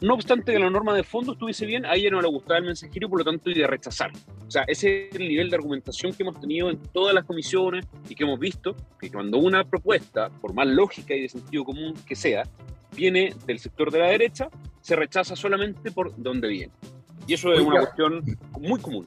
no 0.00 0.14
obstante 0.14 0.52
que 0.52 0.58
la 0.58 0.70
norma 0.70 0.94
de 0.94 1.04
fondo 1.04 1.32
estuviese 1.32 1.66
bien, 1.66 1.84
a 1.84 1.94
ella 1.94 2.10
no 2.10 2.20
le 2.20 2.28
gustaba 2.28 2.58
el 2.58 2.64
mensajero 2.64 3.06
y 3.06 3.10
por 3.10 3.18
lo 3.18 3.24
tanto 3.24 3.50
y 3.50 3.54
de 3.54 3.66
rechazar. 3.66 4.10
O 4.46 4.50
sea, 4.50 4.64
ese 4.66 5.08
es 5.08 5.16
el 5.16 5.28
nivel 5.28 5.50
de 5.50 5.56
argumentación 5.56 6.12
que 6.12 6.22
hemos 6.22 6.40
tenido 6.40 6.70
en 6.70 6.78
todas 6.92 7.14
las 7.14 7.24
comisiones 7.24 7.86
y 8.08 8.14
que 8.14 8.24
hemos 8.24 8.38
visto 8.38 8.74
que 8.98 9.10
cuando 9.10 9.38
una 9.38 9.64
propuesta, 9.64 10.30
por 10.30 10.54
más 10.54 10.66
lógica 10.66 11.14
y 11.14 11.22
de 11.22 11.28
sentido 11.28 11.64
común 11.64 11.94
que 12.06 12.16
sea, 12.16 12.44
viene 12.96 13.34
del 13.46 13.58
sector 13.58 13.90
de 13.90 13.98
la 13.98 14.08
derecha, 14.08 14.48
se 14.80 14.96
rechaza 14.96 15.36
solamente 15.36 15.90
por 15.90 16.14
donde 16.16 16.48
viene. 16.48 16.72
Y 17.26 17.34
eso 17.34 17.52
es 17.52 17.60
una 17.60 17.80
cuestión 17.80 18.22
muy 18.60 18.80
común. 18.80 19.06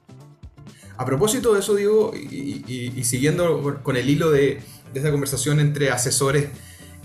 A 0.98 1.06
propósito 1.06 1.54
de 1.54 1.60
eso, 1.60 1.76
Diego, 1.76 2.12
y, 2.16 3.04
siguiendo 3.04 3.82
con 3.84 3.96
el 3.96 4.10
hilo 4.10 4.32
de, 4.32 4.60
de 4.94 5.00
esa 5.00 5.12
conversación 5.12 5.60
entre 5.60 5.92
asesores 5.92 6.50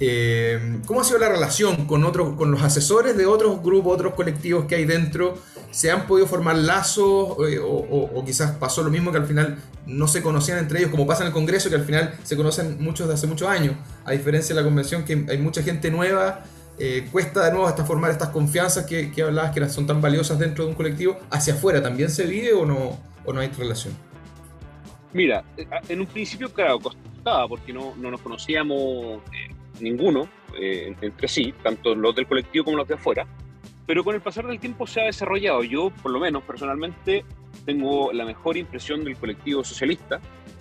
eh, 0.05 0.81
¿Cómo 0.85 1.01
ha 1.01 1.05
sido 1.05 1.21
la 1.21 1.29
relación 1.29 1.87
con, 1.87 2.03
otros, 2.03 2.35
con 2.35 2.51
los 2.51 2.61
asesores 2.61 3.17
de 3.17 3.25
otros 3.25 3.63
grupos, 3.63 3.95
otros 3.95 4.15
colectivos 4.15 4.65
que 4.65 4.75
hay 4.75 4.85
dentro? 4.85 5.39
¿Se 5.71 5.93
han 5.93 6.09
podido 6.09 6.27
formar 6.27 6.57
lazos 6.57 7.37
eh, 7.49 7.61
o, 7.63 8.25
quizás 8.27 8.51
pasó 8.57 8.83
lo 8.83 8.91
mismo 8.91 9.13
que 9.13 9.19
al 9.19 9.27
final 9.27 9.59
no 9.87 10.09
se 10.09 10.21
conocían 10.21 10.59
entre 10.59 10.81
ellos, 10.81 10.91
como 10.91 11.07
pasa 11.07 11.23
en 11.23 11.29
el 11.29 11.33
Congreso, 11.33 11.71
que 11.71 11.77
al 11.77 11.85
final 11.85 12.15
se 12.25 12.37
conocen 12.37 12.83
muchos 12.83 13.07
de 13.07 13.15
hace 13.15 13.29
muchos 13.29 13.47
años? 13.47 13.77
A 14.05 14.11
diferencia 14.11 14.57
de 14.57 14.61
la 14.61 14.65
convención, 14.65 15.05
que 15.05 15.25
hay 15.29 15.39
mucha 15.39 15.63
gente 15.63 15.89
nueva, 15.89 16.43
eh, 16.81 17.07
cuesta 17.13 17.45
de 17.45 17.53
nuevo 17.53 17.69
hasta 17.69 17.85
formar 17.85 18.11
estas 18.11 18.31
confianzas 18.31 18.85
que, 18.87 19.13
hablabas 19.23 19.53
que 19.53 19.69
son 19.69 19.87
tan 19.87 20.01
valiosas 20.01 20.37
dentro 20.37 20.65
de 20.65 20.71
un 20.71 20.77
colectivo. 20.77 21.17
¿Hacia 21.31 21.55
afuera 21.55 21.81
también 21.81 22.11
se 22.11 22.27
vive 22.27 22.53
o 22.55 22.67
no, 22.67 23.41
hay 23.41 23.49
relación? 23.51 23.95
Mira, 25.13 25.45
en 25.89 26.01
un 26.01 26.07
principio, 26.07 26.53
claro, 26.53 26.81
costaba 26.81 27.47
porque 27.47 27.73
no 27.73 27.95
nos 27.97 28.21
conocíamos 28.21 29.21
ninguno 29.83 30.29
eh, 30.59 30.95
entre 31.01 31.29
sí, 31.29 31.55
tanto 31.63 31.95
los 31.95 32.15
del 32.15 32.27
colectivo 32.27 32.65
como 32.65 32.77
los 32.77 32.89
de 32.89 32.95
afuera, 32.95 33.27
pero 33.87 34.05
con 34.05 34.15
el 34.15 34.21
pasar 34.21 34.47
del 34.47 34.61
tiempo 34.61 34.87
se 34.87 35.01
ha 35.01 35.05
desarrollado. 35.05 35.63
Yo, 35.65 35.91
por 36.03 36.13
lo 36.13 36.21
menos 36.21 36.43
personalmente, 36.45 37.25
tengo 37.65 38.13
la 38.13 38.25
mejor 38.25 38.57
impresión 38.57 39.05
del 39.05 39.17
colectivo 39.17 39.65
socialista. 39.65 40.21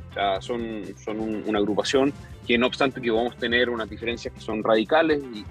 O 0.10 0.14
sea, 0.14 0.42
son, 0.42 0.84
son 0.98 1.20
una 1.20 1.60
agrupación 1.60 2.12
que 2.46 2.58
no 2.58 2.68
obstante 2.68 3.00
que 3.00 3.12
vamos 3.12 3.34
a 3.36 3.38
tener 3.38 3.70
unas 3.70 3.90
diferencias 3.90 4.34
que 4.34 4.42
son 4.42 4.64
radicales 4.64 5.24
y, 5.34 5.46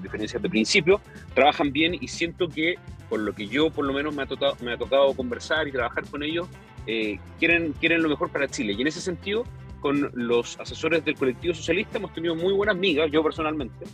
diferencias 0.00 0.40
de 0.40 0.48
principio, 0.48 1.00
trabajan 1.34 1.72
bien 1.72 1.94
y 2.00 2.06
siento 2.06 2.48
que 2.48 2.76
por 3.08 3.18
lo 3.18 3.32
que 3.34 3.48
yo 3.48 3.70
por 3.70 3.84
lo 3.84 3.92
menos 3.92 4.14
me 4.14 4.22
ha 4.22 4.26
tocado, 4.26 4.56
me 4.60 4.72
ha 4.72 4.76
tocado 4.76 5.12
conversar 5.14 5.66
y 5.66 5.72
trabajar 5.72 6.04
con 6.08 6.22
ellos, 6.22 6.46
eh, 6.86 7.18
quieren, 7.38 7.72
quieren 7.72 8.02
lo 8.02 8.08
mejor 8.08 8.30
para 8.30 8.46
Chile. 8.46 8.74
Y 8.78 8.80
en 8.80 8.86
ese 8.86 9.00
sentido, 9.00 9.44
con 9.80 10.10
los 10.14 10.58
asesores 10.58 11.04
del 11.04 11.14
colectivo 11.14 11.54
socialista 11.54 11.98
hemos 11.98 12.12
tenido 12.12 12.34
muy 12.34 12.52
buenas 12.52 12.76
migas, 12.76 13.10
yo 13.10 13.22
personalmente, 13.22 13.84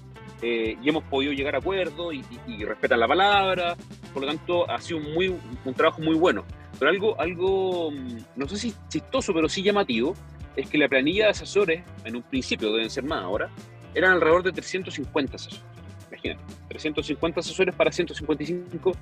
eh, 0.43 0.77
y 0.83 0.89
hemos 0.89 1.05
podido 1.05 1.33
llegar 1.33 1.55
a 1.55 1.59
acuerdos 1.59 2.15
y, 2.47 2.65
respetar 2.65 2.99
la 2.99 3.09
palabra, 3.09 3.77
por 4.13 4.23
lo 4.23 4.29
tanto 4.29 4.71
ha 4.71 4.81
sido 4.81 5.01
muy, 5.01 5.29
un 5.65 5.75
trabajo 5.75 6.01
muy 6.01 6.17
bueno. 6.17 6.45
Pero 6.79 6.91
algo, 6.91 7.21
algo, 7.21 7.91
mm, 7.91 8.19
no 8.37 8.49
sé 8.49 8.57
si 8.57 8.75
chistoso, 8.89 9.33
pero 9.33 9.49
sí 9.49 9.63
llamativo, 9.63 10.15
es 10.57 10.69
que 10.69 10.79
la 10.79 10.89
planilla 10.89 11.25
de 11.25 11.31
asesores, 11.31 11.83
en 12.05 12.17
un 12.17 12.23
principio 12.23 12.73
deben 12.73 12.91
ser 12.91 13.05
más 13.05 13.23
ahora, 13.23 13.51
eran 13.95 14.13
alrededor 14.13 14.43
de 14.43 14.53
350 14.53 15.37
asesores. 15.37 15.63
imagínate, 16.11 16.43
350 16.69 17.41
asesores 17.41 17.75
para 17.75 17.91
155, 17.91 18.93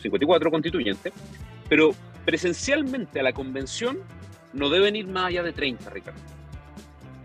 54 0.00 0.50
constituyentes, 0.50 1.12
pero 1.68 1.90
presencialmente 2.24 3.20
a 3.20 3.22
la 3.22 3.32
convención 3.32 3.98
no 4.56 4.68
deben 4.68 4.96
ir 4.96 5.06
más 5.06 5.26
allá 5.26 5.42
de 5.42 5.52
30, 5.52 5.90
Ricardo. 5.90 6.20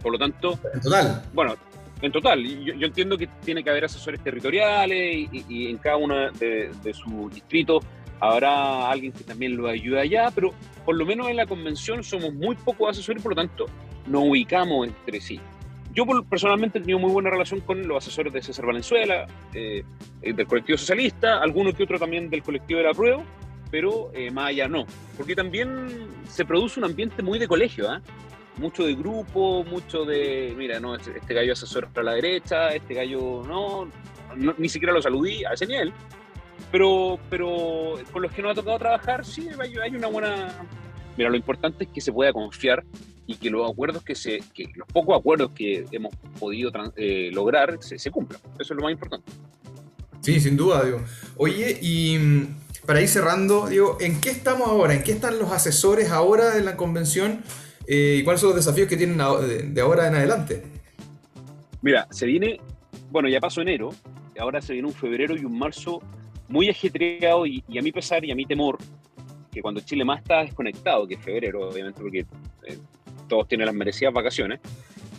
Por 0.01 0.11
lo 0.13 0.19
tanto... 0.19 0.59
En 0.73 0.81
total. 0.81 1.23
Bueno, 1.33 1.55
en 2.01 2.11
total. 2.11 2.43
Yo, 2.43 2.73
yo 2.73 2.88
entiendo 2.88 3.17
que 3.17 3.27
tiene 3.43 3.63
que 3.63 3.69
haber 3.69 3.85
asesores 3.85 4.21
territoriales 4.23 5.29
y, 5.31 5.69
en 5.69 5.77
cada 5.77 5.97
uno 5.97 6.31
de, 6.31 6.71
de 6.83 6.93
sus 6.93 7.33
distritos 7.33 7.83
habrá 8.19 8.89
alguien 8.89 9.11
que 9.11 9.23
también 9.23 9.57
lo 9.57 9.67
ayude 9.67 10.00
allá, 10.00 10.29
pero 10.33 10.53
por 10.85 10.95
lo 10.95 11.05
menos 11.05 11.27
en 11.29 11.38
la 11.38 11.47
convención 11.47 12.03
somos 12.03 12.33
muy 12.33 12.55
pocos 12.55 12.91
asesores 12.91 13.21
por 13.21 13.31
lo 13.31 13.35
tanto 13.35 13.65
nos 14.07 14.23
ubicamos 14.23 14.88
entre 14.88 15.19
sí. 15.19 15.39
Yo 15.93 16.05
personalmente 16.29 16.77
he 16.77 16.81
tenido 16.81 17.00
muy 17.00 17.11
buena 17.11 17.29
relación 17.29 17.59
con 17.61 17.85
los 17.85 17.97
asesores 17.97 18.31
de 18.31 18.41
César 18.41 18.65
Valenzuela, 18.65 19.27
eh, 19.53 19.83
del 20.21 20.47
colectivo 20.47 20.77
socialista, 20.77 21.41
algunos 21.41 21.73
que 21.73 21.83
otro 21.83 22.00
también 22.00 22.29
del 22.29 22.43
colectivo 22.43 22.79
de 22.79 22.85
la 22.85 22.93
prueba, 22.93 23.23
pero 23.72 24.12
eh, 24.13 24.30
más 24.30 24.50
allá 24.50 24.68
no, 24.68 24.86
porque 25.18 25.36
también 25.36 26.08
se 26.30 26.46
produce 26.46 26.80
un 26.80 26.86
ambiente 26.86 27.24
muy 27.24 27.40
de 27.40 27.48
colegio, 27.48 27.92
¿eh? 27.92 28.00
mucho 28.58 28.86
de 28.86 28.94
grupo, 28.94 29.63
mucho 29.63 30.06
de, 30.06 30.54
mira, 30.58 30.80
no, 30.80 30.96
este, 30.96 31.18
este 31.18 31.34
gallo 31.34 31.54
asesor 31.54 31.88
para 31.88 32.04
la 32.04 32.13
derecha, 32.13 32.70
este 32.70 32.94
gallo 32.94 33.44
no, 33.48 33.90
ni 34.58 34.70
siquiera 34.70 34.94
lo 34.94 35.01
saludí 35.01 35.44
a 35.46 35.54
ese 35.54 35.66
nivel, 35.66 35.94
pero, 36.72 37.18
pero 37.30 37.96
con 38.12 38.22
los 38.22 38.32
que 38.32 38.42
nos 38.42 38.51
ha 38.51 38.56
tocado 38.56 38.78
trabajar, 38.78 39.25
sí, 39.25 39.48
hay 39.82 39.96
una 39.96 40.08
buena... 40.08 40.50
Mira, 41.18 41.30
lo 41.30 41.36
importante 41.36 41.86
es 41.86 41.90
que 41.90 42.00
se 42.00 42.12
pueda 42.12 42.32
confiar 42.32 42.84
y 43.28 43.36
que 43.36 43.50
los 43.50 43.70
acuerdos 43.70 44.04
que 44.04 44.16
se, 44.16 44.42
que 44.54 44.66
los 44.75 44.88
pocos 44.88 45.18
acuerdos 45.18 45.51
que 45.51 45.86
hemos 45.92 46.13
podido 46.40 46.72
eh, 46.96 47.30
lograr 47.34 47.78
se, 47.82 48.12
cumplan. 48.12 48.40
Eso 48.60 48.74
es 48.74 48.78
lo 48.78 48.84
más 48.84 48.92
importante. 48.92 49.32
Sí, 50.22 50.40
sin 50.40 50.56
duda, 50.56 50.84
digo. 50.84 51.01
Oye, 51.38 51.80
y 51.82 52.18
mm, 52.18 52.48
para 52.85 53.01
ir 53.01 53.07
cerrando, 53.07 53.67
digo, 53.67 53.97
¿en 54.00 54.19
qué 54.21 54.31
estamos 54.31 54.67
ahora? 54.67 54.93
¿En 54.93 55.03
qué 55.03 55.11
están 55.11 55.38
los 55.39 55.51
asesores 55.51 56.09
ahora 56.09 56.51
de 56.51 56.61
la 56.61 56.75
convención? 56.75 57.43
Eh, 57.88 58.17
¿Y 58.19 58.23
cuáles 58.23 58.41
son 58.41 58.50
los 58.50 58.55
desafíos 58.57 58.88
que 58.88 58.97
tienen 58.97 59.17
de 59.17 59.81
ahora 59.81 60.07
en 60.07 60.15
adelante? 60.15 60.63
Mira, 61.81 62.07
se 62.11 62.25
viene, 62.25 62.59
bueno, 63.09 63.27
ya 63.29 63.39
pasó 63.39 63.61
enero, 63.61 63.89
ahora 64.39 64.61
se 64.61 64.73
viene 64.73 64.88
un 64.88 64.93
febrero 64.93 65.35
y 65.35 65.45
un 65.45 65.57
marzo 65.57 66.01
muy 66.47 66.69
ajetreado 66.69 67.45
y, 67.45 67.63
a 67.77 67.81
mi 67.81 67.91
pesar 67.91 68.23
y 68.25 68.31
a 68.31 68.35
mi 68.35 68.45
temor, 68.45 68.77
que 69.51 69.61
cuando 69.61 69.81
Chile 69.81 70.05
más 70.05 70.21
está 70.21 70.41
desconectado, 70.41 71.07
que 71.07 71.15
es 71.15 71.21
febrero, 71.21 71.69
obviamente, 71.69 72.01
porque 72.01 72.19
eh, 72.19 72.77
todos 73.27 73.47
tienen 73.47 73.65
las 73.65 73.75
merecidas 73.75 74.13
vacaciones, 74.13 74.59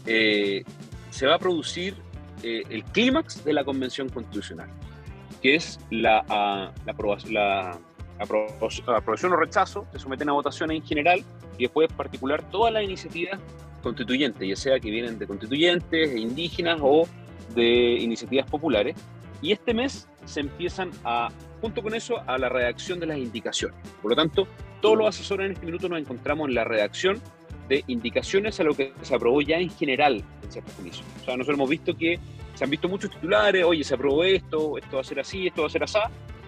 eh, 0.06 0.62
se 1.10 1.26
va 1.26 1.36
a 1.36 1.38
producir 1.38 1.94
el 2.42 2.82
clímax 2.86 3.44
de 3.44 3.52
la 3.52 3.62
Convención 3.62 4.08
Constitucional, 4.08 4.68
que 5.42 5.56
es 5.56 5.80
la, 5.90 6.24
la, 6.86 7.78
aprobación 8.18 9.32
o 9.32 9.36
rechazo, 9.36 9.86
se 9.92 9.98
someten 9.98 10.28
a 10.28 10.32
votación 10.32 10.70
en 10.70 10.82
general 10.82 11.24
y 11.58 11.64
después 11.64 11.92
particular 11.92 12.42
todas 12.50 12.72
las 12.72 12.84
iniciativas 12.84 13.40
constituyentes, 13.82 14.48
ya 14.48 14.56
sea 14.56 14.80
que 14.80 14.90
vienen 14.90 15.18
de 15.18 15.26
constituyentes, 15.26 16.16
indígenas 16.16 16.78
o 16.80 17.08
de 17.54 17.98
iniciativas 18.00 18.48
populares. 18.48 18.96
Y 19.42 19.50
este 19.50 19.74
mes 19.74 20.08
se 20.24 20.40
empiezan 20.40 20.90
a, 21.04 21.30
junto 21.60 21.82
con 21.82 21.94
eso, 21.94 22.22
a 22.26 22.38
la 22.38 22.48
redacción 22.48 23.00
de 23.00 23.06
las 23.06 23.18
indicaciones. 23.18 23.76
Por 24.00 24.12
lo 24.12 24.16
tanto, 24.16 24.46
todos 24.80 24.96
los 24.96 25.08
asesores 25.08 25.46
en 25.46 25.52
este 25.52 25.66
minuto 25.66 25.88
nos 25.88 25.98
encontramos 25.98 26.48
en 26.48 26.54
la 26.54 26.64
redacción 26.64 27.20
de 27.68 27.82
indicaciones 27.88 28.60
a 28.60 28.64
lo 28.64 28.74
que 28.74 28.92
se 29.02 29.14
aprobó 29.14 29.40
ya 29.42 29.56
en 29.56 29.70
general 29.70 30.22
en 30.42 30.52
ciertas 30.52 30.74
comisiones. 30.74 31.12
O 31.22 31.24
sea, 31.24 31.36
nosotros 31.36 31.56
hemos 31.56 31.70
visto 31.70 31.96
que 31.96 32.20
se 32.54 32.64
han 32.64 32.70
visto 32.70 32.88
muchos 32.88 33.10
titulares, 33.10 33.64
oye, 33.64 33.84
se 33.84 33.94
aprobó 33.94 34.24
esto, 34.24 34.78
esto 34.78 34.96
va 34.96 35.00
a 35.00 35.04
ser 35.04 35.20
así, 35.20 35.46
esto 35.46 35.62
va 35.62 35.68
a 35.68 35.70
ser 35.70 35.84
así. 35.84 35.98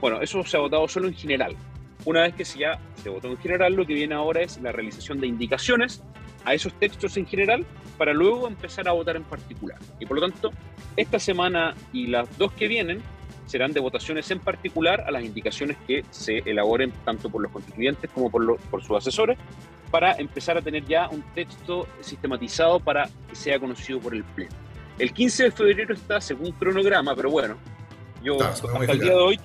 Bueno, 0.01 0.21
eso 0.21 0.43
se 0.45 0.57
ha 0.57 0.61
votado 0.61 0.87
solo 0.89 1.09
en 1.09 1.15
general. 1.15 1.57
Una 2.05 2.23
vez 2.23 2.35
que 2.35 2.45
ya 2.45 2.79
se 3.03 3.09
votó 3.09 3.29
en 3.29 3.39
general, 3.39 3.75
lo 3.75 3.87
que 3.87 3.95
viene 3.95 4.15
ahora 4.15 4.43
es 4.43 4.61
la 4.61 4.73
realización 4.73 5.21
de 5.21 5.27
indicaciones 5.27 6.03
a 6.45 6.53
esos 6.53 6.73
textos 6.75 7.17
en 7.17 7.27
general 7.27 7.65
para 7.97 8.13
luego 8.13 8.47
empezar 8.47 8.89
a 8.89 8.93
votar 8.93 9.17
en 9.17 9.25
particular. 9.25 9.79
Y 9.99 10.07
por 10.07 10.21
lo 10.21 10.29
tanto, 10.29 10.51
esta 10.97 11.19
semana 11.19 11.75
y 11.93 12.09
las 12.09 12.37
dos 12.37 12.53
que 12.53 12.69
vienen 12.69 13.03
serán 13.47 13.73
de 13.73 13.81
votaciones 13.81 14.31
en 14.31 14.41
particular 14.41 15.03
a 15.07 15.11
las 15.11 15.25
indicaciones 15.25 15.77
que 15.87 16.05
se 16.11 16.39
elaboren 16.39 16.93
tanto 17.05 17.31
por 17.31 17.43
los 17.43 17.53
constituyentes 17.53 18.11
como 18.11 18.31
por, 18.31 18.59
por 18.59 18.83
sus 18.83 18.97
asesores 18.97 19.39
para 19.91 20.13
empezar 20.15 20.59
a 20.59 20.63
tener 20.63 20.85
ya 20.87 21.09
un 21.09 21.23
texto 21.35 21.87
sistematizado 22.01 22.81
para 22.81 23.09
que 23.29 23.37
sea 23.37 23.59
conocido 23.59 24.01
por 24.01 24.15
el 24.15 24.25
Pleno. 24.25 24.64
El 24.99 25.13
15 25.13 25.45
de 25.45 25.51
febrero 25.51 25.95
está 25.95 26.21
según 26.21 26.53
cronograma, 26.53 27.17
pero 27.17 27.31
bueno, 27.31 27.57
yo 28.23 28.41
hasta 28.43 28.69
el 28.93 29.01
día 29.01 29.11
de 29.11 29.17
hoy 29.17 29.41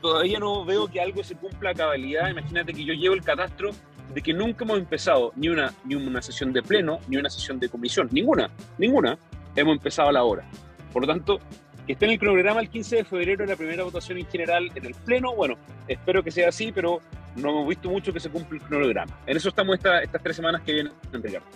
todavía 0.00 0.38
no 0.38 0.64
veo 0.64 0.88
que 0.88 1.00
algo 1.00 1.22
se 1.22 1.34
cumpla 1.34 1.70
a 1.70 1.74
cabalidad. 1.74 2.28
Imagínate 2.30 2.72
que 2.72 2.84
yo 2.84 2.94
llevo 2.94 3.14
el 3.14 3.22
catastro 3.22 3.70
de 4.14 4.22
que 4.22 4.32
nunca 4.32 4.64
hemos 4.64 4.78
empezado 4.78 5.32
ni 5.36 5.48
una, 5.48 5.72
ni 5.84 5.94
una 5.94 6.22
sesión 6.22 6.52
de 6.52 6.62
pleno, 6.62 6.98
ni 7.08 7.18
una 7.18 7.28
sesión 7.28 7.60
de 7.60 7.68
comisión, 7.68 8.08
ninguna, 8.10 8.50
ninguna 8.78 9.18
hemos 9.54 9.76
empezado 9.76 10.08
a 10.08 10.12
la 10.12 10.24
hora. 10.24 10.48
Por 10.92 11.02
lo 11.02 11.08
tanto, 11.08 11.38
que 11.86 11.92
esté 11.92 12.06
en 12.06 12.12
el 12.12 12.18
cronograma 12.18 12.60
el 12.60 12.70
15 12.70 12.96
de 12.96 13.04
febrero 13.04 13.46
la 13.46 13.56
primera 13.56 13.84
votación 13.84 14.18
en 14.18 14.26
general 14.26 14.70
en 14.74 14.86
el 14.86 14.94
Pleno. 14.94 15.34
Bueno, 15.34 15.56
espero 15.86 16.22
que 16.22 16.30
sea 16.30 16.48
así, 16.48 16.72
pero 16.72 17.00
no 17.36 17.50
hemos 17.50 17.68
visto 17.68 17.90
mucho 17.90 18.12
que 18.12 18.20
se 18.20 18.30
cumpla 18.30 18.58
el 18.58 18.64
cronograma. 18.64 19.18
En 19.26 19.36
eso 19.36 19.50
estamos 19.50 19.76
estas 19.76 20.22
tres 20.22 20.36
semanas 20.36 20.62
que 20.62 20.72
vienen, 20.72 20.92
Ricardo. 21.12 21.46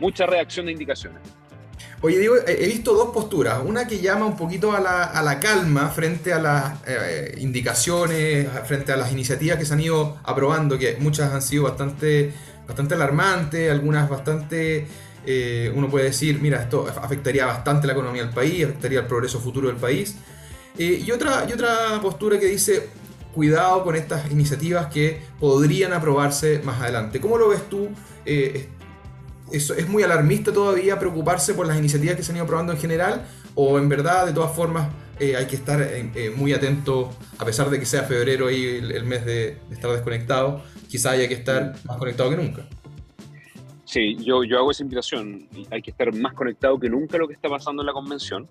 Mucha 0.00 0.26
reacción 0.26 0.66
de 0.66 0.72
indicaciones. 0.72 1.20
Oye, 2.02 2.18
digo, 2.18 2.34
he 2.46 2.66
visto 2.66 2.94
dos 2.94 3.10
posturas. 3.10 3.60
Una 3.64 3.86
que 3.86 4.00
llama 4.00 4.24
un 4.24 4.36
poquito 4.36 4.72
a 4.72 4.80
la, 4.80 5.04
a 5.04 5.22
la 5.22 5.38
calma 5.38 5.90
frente 5.90 6.32
a 6.32 6.38
las 6.38 6.72
eh, 6.86 7.36
indicaciones, 7.38 8.48
frente 8.64 8.92
a 8.92 8.96
las 8.96 9.12
iniciativas 9.12 9.58
que 9.58 9.66
se 9.66 9.74
han 9.74 9.80
ido 9.80 10.18
aprobando, 10.24 10.78
que 10.78 10.96
muchas 10.98 11.32
han 11.32 11.42
sido 11.42 11.64
bastante, 11.64 12.32
bastante 12.66 12.94
alarmantes, 12.94 13.70
algunas 13.70 14.08
bastante 14.08 14.86
eh, 15.26 15.70
uno 15.74 15.90
puede 15.90 16.06
decir, 16.06 16.40
mira, 16.40 16.62
esto 16.62 16.86
afectaría 17.02 17.44
bastante 17.44 17.86
la 17.86 17.92
economía 17.92 18.24
del 18.24 18.32
país, 18.32 18.64
afectaría 18.64 19.00
el 19.00 19.06
progreso 19.06 19.38
futuro 19.38 19.68
del 19.68 19.76
país. 19.76 20.16
Eh, 20.78 21.02
y, 21.06 21.10
otra, 21.10 21.46
y 21.46 21.52
otra 21.52 22.00
postura 22.00 22.38
que 22.38 22.46
dice, 22.46 22.88
cuidado 23.34 23.84
con 23.84 23.94
estas 23.94 24.30
iniciativas 24.30 24.86
que 24.86 25.20
podrían 25.38 25.92
aprobarse 25.92 26.60
más 26.64 26.80
adelante. 26.80 27.20
¿Cómo 27.20 27.36
lo 27.36 27.50
ves 27.50 27.68
tú? 27.68 27.90
¿Es, 29.52 29.70
¿Es 29.70 29.88
muy 29.88 30.02
alarmista 30.02 30.52
todavía 30.52 30.98
preocuparse 30.98 31.54
por 31.54 31.66
las 31.66 31.78
iniciativas 31.78 32.16
que 32.16 32.22
se 32.22 32.32
han 32.32 32.36
ido 32.36 32.44
aprobando 32.44 32.72
en 32.72 32.78
general? 32.78 33.26
¿O 33.54 33.78
en 33.78 33.88
verdad, 33.88 34.26
de 34.26 34.32
todas 34.32 34.54
formas, 34.54 34.88
hay 35.18 35.46
que 35.46 35.56
estar 35.56 35.86
muy 36.36 36.52
atento, 36.52 37.10
a 37.38 37.44
pesar 37.44 37.68
de 37.68 37.78
que 37.78 37.86
sea 37.86 38.04
febrero 38.04 38.50
y 38.50 38.64
el, 38.64 39.04
mes 39.04 39.24
de, 39.26 39.58
de 39.68 39.74
estar 39.74 39.90
desconectado, 39.90 40.62
quizá 40.88 41.10
haya 41.10 41.28
que 41.28 41.34
estar 41.34 41.74
más 41.84 41.96
conectado 41.98 42.30
que 42.30 42.36
nunca? 42.36 42.66
Sí, 43.90 44.16
yo, 44.24 44.44
yo 44.44 44.56
hago 44.58 44.70
esa 44.70 44.84
invitación. 44.84 45.48
Hay 45.68 45.82
que 45.82 45.90
estar 45.90 46.14
más 46.14 46.32
conectado 46.34 46.78
que 46.78 46.88
nunca 46.88 47.16
a 47.16 47.20
lo 47.20 47.26
que 47.26 47.34
está 47.34 47.48
pasando 47.48 47.82
en 47.82 47.86
la 47.86 47.92
convención. 47.92 48.48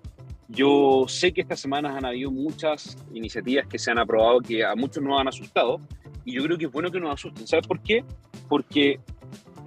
Yo 0.49 1.05
sé 1.07 1.31
que 1.31 1.39
estas 1.39 1.61
semanas 1.61 1.95
han 1.95 2.03
habido 2.03 2.29
muchas 2.29 2.97
iniciativas 3.13 3.65
que 3.65 3.79
se 3.79 3.89
han 3.89 3.99
aprobado 3.99 4.41
que 4.41 4.65
a 4.65 4.75
muchos 4.75 5.01
nos 5.01 5.17
han 5.17 5.29
asustado 5.29 5.79
y 6.25 6.33
yo 6.33 6.43
creo 6.43 6.57
que 6.57 6.65
es 6.65 6.71
bueno 6.71 6.91
que 6.91 6.99
nos 6.99 7.13
asusten. 7.13 7.47
¿Sabes 7.47 7.65
por 7.67 7.79
qué? 7.81 8.03
Porque 8.49 8.99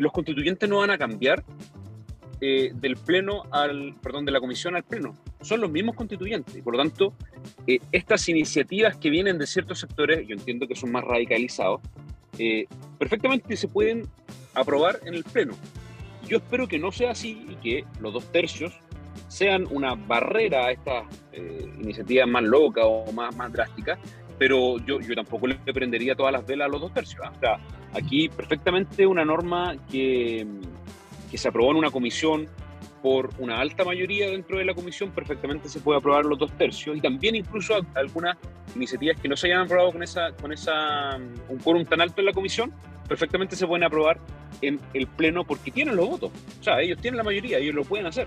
los 0.02 0.12
constituyentes 0.12 0.68
no 0.68 0.78
van 0.78 0.90
a 0.90 0.98
cambiar 0.98 1.44
eh, 2.40 2.72
del 2.74 2.96
pleno 2.96 3.44
al, 3.52 3.94
perdón, 4.02 4.24
de 4.24 4.32
la 4.32 4.40
comisión 4.40 4.74
al 4.74 4.82
pleno. 4.82 5.14
Son 5.40 5.60
los 5.60 5.70
mismos 5.70 5.94
constituyentes. 5.94 6.60
Por 6.62 6.76
lo 6.76 6.82
tanto, 6.82 7.14
eh, 7.66 7.78
estas 7.92 8.28
iniciativas 8.28 8.96
que 8.96 9.10
vienen 9.10 9.38
de 9.38 9.46
ciertos 9.46 9.78
sectores, 9.78 10.26
yo 10.26 10.34
entiendo 10.34 10.66
que 10.66 10.74
son 10.74 10.90
más 10.90 11.04
radicalizados, 11.04 11.80
eh, 12.38 12.66
perfectamente 12.98 13.56
se 13.56 13.68
pueden 13.68 14.08
aprobar 14.54 14.98
en 15.04 15.14
el 15.14 15.22
Pleno. 15.22 15.54
Yo 16.26 16.38
espero 16.38 16.66
que 16.66 16.78
no 16.78 16.90
sea 16.90 17.12
así 17.12 17.46
y 17.48 17.54
que 17.56 17.84
los 18.00 18.12
dos 18.12 18.24
tercios 18.32 18.74
sean 19.28 19.66
una 19.70 19.94
barrera 19.94 20.66
a 20.66 20.72
estas 20.72 21.04
eh, 21.32 21.70
iniciativas 21.80 22.28
más 22.28 22.42
locas 22.42 22.84
o 22.86 23.12
más, 23.12 23.34
más 23.36 23.52
drásticas, 23.52 23.98
pero 24.42 24.76
yo, 24.78 24.98
yo 24.98 25.14
tampoco 25.14 25.46
le 25.46 25.54
prendería 25.72 26.16
todas 26.16 26.32
las 26.32 26.44
velas 26.44 26.66
a 26.66 26.68
los 26.68 26.80
dos 26.80 26.92
tercios. 26.92 27.22
¿ah? 27.24 27.32
O 27.32 27.38
sea, 27.38 27.60
aquí 27.94 28.28
perfectamente 28.28 29.06
una 29.06 29.24
norma 29.24 29.76
que, 29.88 30.44
que 31.30 31.38
se 31.38 31.46
aprobó 31.46 31.70
en 31.70 31.76
una 31.76 31.92
comisión 31.92 32.48
por 33.04 33.30
una 33.38 33.60
alta 33.60 33.84
mayoría 33.84 34.28
dentro 34.30 34.58
de 34.58 34.64
la 34.64 34.74
comisión, 34.74 35.12
perfectamente 35.12 35.68
se 35.68 35.78
puede 35.78 36.00
aprobar 36.00 36.24
los 36.24 36.40
dos 36.40 36.50
tercios 36.58 36.96
y 36.96 37.00
también 37.00 37.36
incluso 37.36 37.86
algunas 37.94 38.36
iniciativas 38.74 39.20
que 39.20 39.28
no 39.28 39.36
se 39.36 39.46
hayan 39.46 39.60
aprobado 39.60 39.92
con 39.92 40.02
esa 40.02 40.32
con 40.32 40.52
esa 40.52 41.20
un 41.48 41.58
quórum 41.62 41.84
tan 41.84 42.00
alto 42.00 42.20
en 42.20 42.26
la 42.26 42.32
comisión, 42.32 42.72
perfectamente 43.06 43.54
se 43.54 43.64
pueden 43.64 43.84
aprobar 43.84 44.18
en 44.60 44.80
el 44.92 45.06
pleno 45.06 45.44
porque 45.44 45.70
tienen 45.70 45.94
los 45.94 46.08
votos. 46.08 46.32
O 46.60 46.64
sea, 46.64 46.80
ellos 46.80 46.98
tienen 47.00 47.18
la 47.18 47.22
mayoría, 47.22 47.58
ellos 47.58 47.76
lo 47.76 47.84
pueden 47.84 48.06
hacer. 48.06 48.26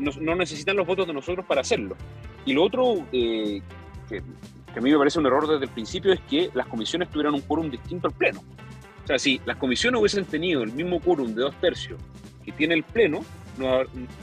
No, 0.00 0.34
necesitan 0.34 0.76
los 0.76 0.84
votos 0.84 1.06
de 1.06 1.12
nosotros 1.12 1.46
para 1.46 1.60
hacerlo. 1.60 1.94
Y 2.44 2.54
lo 2.54 2.64
otro 2.64 3.06
eh, 3.12 3.62
que, 4.74 4.80
a 4.80 4.82
mí 4.82 4.90
me 4.90 4.98
parece 4.98 5.18
un 5.18 5.26
error 5.26 5.46
desde 5.46 5.64
el 5.64 5.70
principio 5.70 6.12
es 6.12 6.20
que 6.28 6.50
las 6.52 6.66
comisiones 6.66 7.08
tuvieran 7.08 7.34
un 7.34 7.40
quórum 7.40 7.70
distinto 7.70 8.08
al 8.08 8.14
pleno. 8.14 8.42
O 9.02 9.06
sea, 9.06 9.18
si 9.18 9.40
las 9.46 9.56
comisiones 9.56 10.00
hubiesen 10.00 10.24
tenido 10.24 10.62
el 10.62 10.72
mismo 10.72 11.00
quórum 11.00 11.34
de 11.34 11.42
dos 11.42 11.54
tercios 11.60 12.00
que 12.44 12.52
tiene 12.52 12.74
el 12.74 12.82
pleno, 12.82 13.24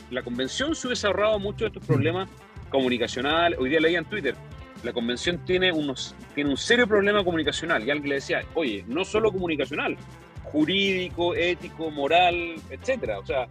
la 0.10 0.22
convención 0.22 0.76
se 0.76 0.88
hubiese 0.88 1.08
ahorrado 1.08 1.40
muchos 1.40 1.62
de 1.62 1.68
estos 1.68 1.86
problemas 1.86 2.30
comunicacional. 2.70 3.56
Hoy 3.60 3.70
día 3.70 3.80
leía 3.80 4.00
en 4.00 4.06
Twitter, 4.06 4.36
la 4.84 4.94
convención 4.94 5.40
tiene, 5.46 5.72
unos, 5.72 6.16
tiene 6.34 6.50
un 6.50 6.58
serio 6.58 6.88
problema 6.88 7.24
comunicacional. 7.24 7.86
Y 7.86 7.92
alguien 7.92 8.10
le 8.10 8.16
decía, 8.16 8.42
oye, 8.56 8.84
no 8.88 9.06
solo 9.06 9.32
comunicacional, 9.32 9.96
jurídico, 10.44 11.36
ético, 11.36 11.92
moral, 11.92 12.56
etcétera. 12.70 13.20
O 13.20 13.26
sea, 13.26 13.48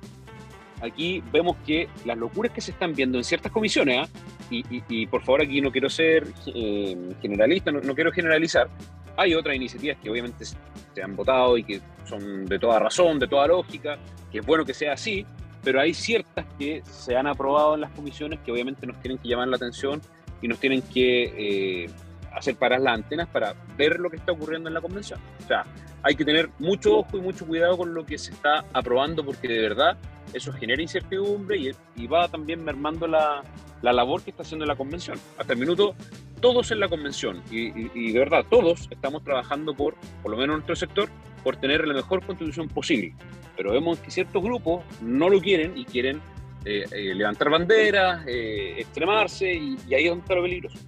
aquí 0.83 1.23
vemos 1.33 1.57
que 1.65 1.89
las 2.05 2.19
locuras 2.19 2.53
que 2.53 2.61
se 2.61 2.73
están 2.73 2.95
viendo 2.95 3.19
en 3.19 3.25
ciertas 3.25 3.53
comisiones, 3.53 3.99
¿ah? 4.07 4.09
Y, 4.51 5.07
por 5.07 5.23
favor 5.23 5.43
aquí 5.43 5.61
no 5.61 5.71
quiero 5.71 5.89
ser 5.89 6.27
eh, 6.55 6.97
generalista, 7.23 7.71
no, 7.71 7.95
quiero 7.95 8.13
generalizar, 8.13 8.69
hay 9.17 9.35
otras 9.35 9.57
iniciativas 9.57 9.99
que 10.03 10.11
obviamente 10.11 10.45
se 10.45 11.03
han 11.03 11.15
votado 11.17 11.57
y 11.57 11.65
que 11.65 11.81
son 12.05 12.47
de 12.47 12.59
toda 12.59 12.79
razón, 12.79 13.19
de 13.19 13.29
toda 13.29 13.47
lógica, 13.47 13.99
que 14.31 14.39
es 14.39 14.47
bueno 14.47 14.65
que 14.65 14.75
sea 14.75 14.95
así, 14.95 15.25
pero 15.63 15.81
hay 15.81 15.95
ciertas 15.95 16.47
que 16.59 16.83
se 16.85 17.17
han 17.17 17.27
aprobado 17.27 17.75
en 17.75 17.83
las 17.83 17.91
comisiones 17.91 18.41
que 18.41 18.51
obviamente 18.51 18.87
nos 18.87 19.01
tienen 19.01 19.19
que 19.19 19.29
llamar 19.29 19.49
la 19.49 19.57
atención 19.57 20.01
y 20.43 20.49
nos 20.49 20.59
tienen 20.59 20.83
que 20.83 21.85
eh, 21.85 21.91
hacer 22.33 22.57
parar 22.57 22.81
las 22.81 22.95
antenas 22.95 23.29
para 23.29 23.55
ver 23.77 23.99
lo 23.99 24.11
que 24.11 24.17
está 24.17 24.33
ocurriendo 24.33 24.69
en 24.69 24.75
la 24.75 24.81
convención. 24.81 25.21
O 25.43 25.47
sea, 25.47 25.65
hay 26.03 26.15
que 26.15 26.25
tener 26.25 26.51
mucho 26.59 26.99
ojo 26.99 27.19
y 27.19 27.21
mucho 27.21 27.47
cuidado 27.47 27.77
con 27.77 27.95
lo 27.95 28.05
que 28.05 28.19
se 28.19 28.33
está 28.33 28.65
aprobando 28.73 29.25
porque 29.25 29.49
de 29.49 29.61
verdad 29.61 29.99
eso 30.33 30.53
genera 30.53 30.81
incertidumbre 30.81 31.75
y, 31.97 32.07
va 32.07 32.29
también 32.29 32.65
mermando 32.65 33.07
la, 33.07 33.43
la, 33.83 33.93
labor 33.93 34.23
que 34.23 34.31
está 34.31 34.43
haciendo 34.43 34.65
la 34.65 34.77
convención. 34.77 35.19
Hasta 35.39 35.53
el 35.53 35.59
minuto, 35.59 35.95
todos 36.41 36.71
en 36.71 36.81
la 36.81 36.89
convención 36.89 37.43
y, 37.51 37.99
y, 37.99 38.13
de 38.13 38.19
verdad 38.19 38.45
todos 38.49 38.89
estamos 38.91 39.23
trabajando 39.25 39.75
por, 39.75 39.97
por 40.23 40.31
lo 40.31 40.37
menos 40.37 40.55
en 40.55 40.59
nuestro 40.67 40.77
sector, 40.77 41.09
por 41.43 41.57
tener 41.57 41.87
la 41.87 41.95
mejor 41.95 42.25
constitución 42.25 42.69
posible. 42.69 43.15
Pero 43.57 43.73
vemos 43.73 43.99
que 43.99 44.11
ciertos 44.11 44.43
grupos 44.43 44.85
no 45.03 45.29
lo 45.29 45.41
quieren 45.41 45.77
y 45.77 45.85
quieren 45.85 46.21
eh, 46.65 46.85
eh, 46.93 47.15
levantar 47.15 47.49
banderas, 47.49 48.23
eh, 48.27 48.75
extremarse 48.79 49.53
y, 49.53 49.77
ahí 49.95 50.05
es 50.05 50.11
donde 50.11 50.23
está 50.23 50.35
lo 50.35 50.43
peligroso. 50.43 50.79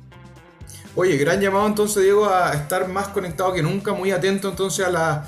Oye, 0.94 1.16
gran 1.16 1.40
llamado 1.40 1.66
entonces, 1.66 2.02
Diego, 2.02 2.28
a 2.28 2.52
estar 2.52 2.86
más 2.88 3.08
conectado 3.08 3.52
que 3.54 3.62
nunca, 3.62 3.94
muy 3.94 4.10
atento 4.10 4.50
entonces 4.50 4.84
a, 4.84 4.90
la, 4.90 5.26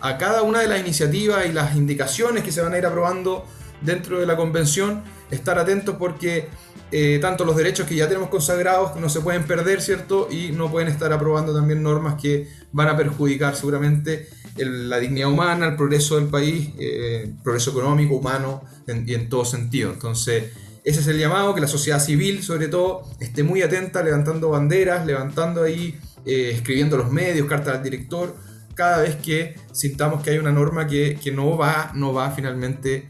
a 0.00 0.16
cada 0.16 0.42
una 0.42 0.60
de 0.60 0.68
las 0.68 0.80
iniciativas 0.80 1.44
y 1.46 1.52
las 1.52 1.76
indicaciones 1.76 2.42
que 2.42 2.50
se 2.50 2.62
van 2.62 2.72
a 2.72 2.78
ir 2.78 2.86
aprobando 2.86 3.44
dentro 3.82 4.18
de 4.20 4.26
la 4.26 4.36
convención, 4.36 5.02
estar 5.30 5.58
atentos 5.58 5.96
porque 5.98 6.48
eh, 6.90 7.18
tanto 7.20 7.44
los 7.44 7.56
derechos 7.56 7.86
que 7.86 7.94
ya 7.94 8.06
tenemos 8.06 8.30
consagrados 8.30 8.96
no 8.96 9.08
se 9.08 9.20
pueden 9.20 9.44
perder, 9.44 9.82
¿cierto? 9.82 10.28
Y 10.30 10.52
no 10.52 10.70
pueden 10.70 10.88
estar 10.88 11.12
aprobando 11.12 11.54
también 11.54 11.82
normas 11.82 12.20
que 12.20 12.48
van 12.72 12.88
a 12.88 12.96
perjudicar 12.96 13.54
seguramente 13.54 14.28
la 14.56 14.98
dignidad 14.98 15.30
humana, 15.30 15.66
el 15.66 15.76
progreso 15.76 16.16
del 16.16 16.26
país, 16.28 16.70
eh, 16.78 17.22
el 17.24 17.34
progreso 17.42 17.70
económico, 17.70 18.14
humano 18.14 18.62
y 18.86 19.14
en 19.14 19.28
todo 19.28 19.44
sentido. 19.44 19.92
Entonces, 19.92 20.52
ese 20.84 21.00
es 21.00 21.06
el 21.06 21.18
llamado, 21.18 21.54
que 21.54 21.60
la 21.60 21.68
sociedad 21.68 22.00
civil, 22.00 22.42
sobre 22.42 22.68
todo, 22.68 23.02
esté 23.20 23.42
muy 23.42 23.62
atenta, 23.62 24.02
levantando 24.02 24.50
banderas, 24.50 25.06
levantando 25.06 25.62
ahí, 25.62 25.98
eh, 26.26 26.50
escribiendo 26.54 26.96
los 26.96 27.10
medios, 27.12 27.46
cartas 27.48 27.76
al 27.76 27.82
director, 27.82 28.34
cada 28.74 29.02
vez 29.02 29.16
que 29.16 29.54
sintamos 29.72 30.22
que 30.22 30.30
hay 30.30 30.38
una 30.38 30.50
norma 30.50 30.86
que, 30.86 31.18
no, 31.32 31.56
va, 31.56 31.92
no 31.94 32.12
va 32.12 32.30
finalmente 32.30 33.06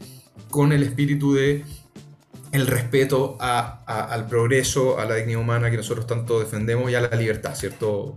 con 0.49 0.71
el 0.71 0.83
espíritu 0.83 1.33
de 1.33 1.63
el 2.51 2.67
respeto 2.67 3.37
al 3.39 4.27
progreso, 4.27 4.99
a 4.99 5.05
la 5.05 5.15
dignidad 5.15 5.41
humana 5.41 5.71
que 5.71 5.77
nosotros 5.77 6.05
tanto 6.05 6.39
defendemos 6.39 6.91
y 6.91 6.95
a 6.95 7.01
la 7.01 7.15
libertad, 7.15 7.55
¿cierto? 7.55 8.15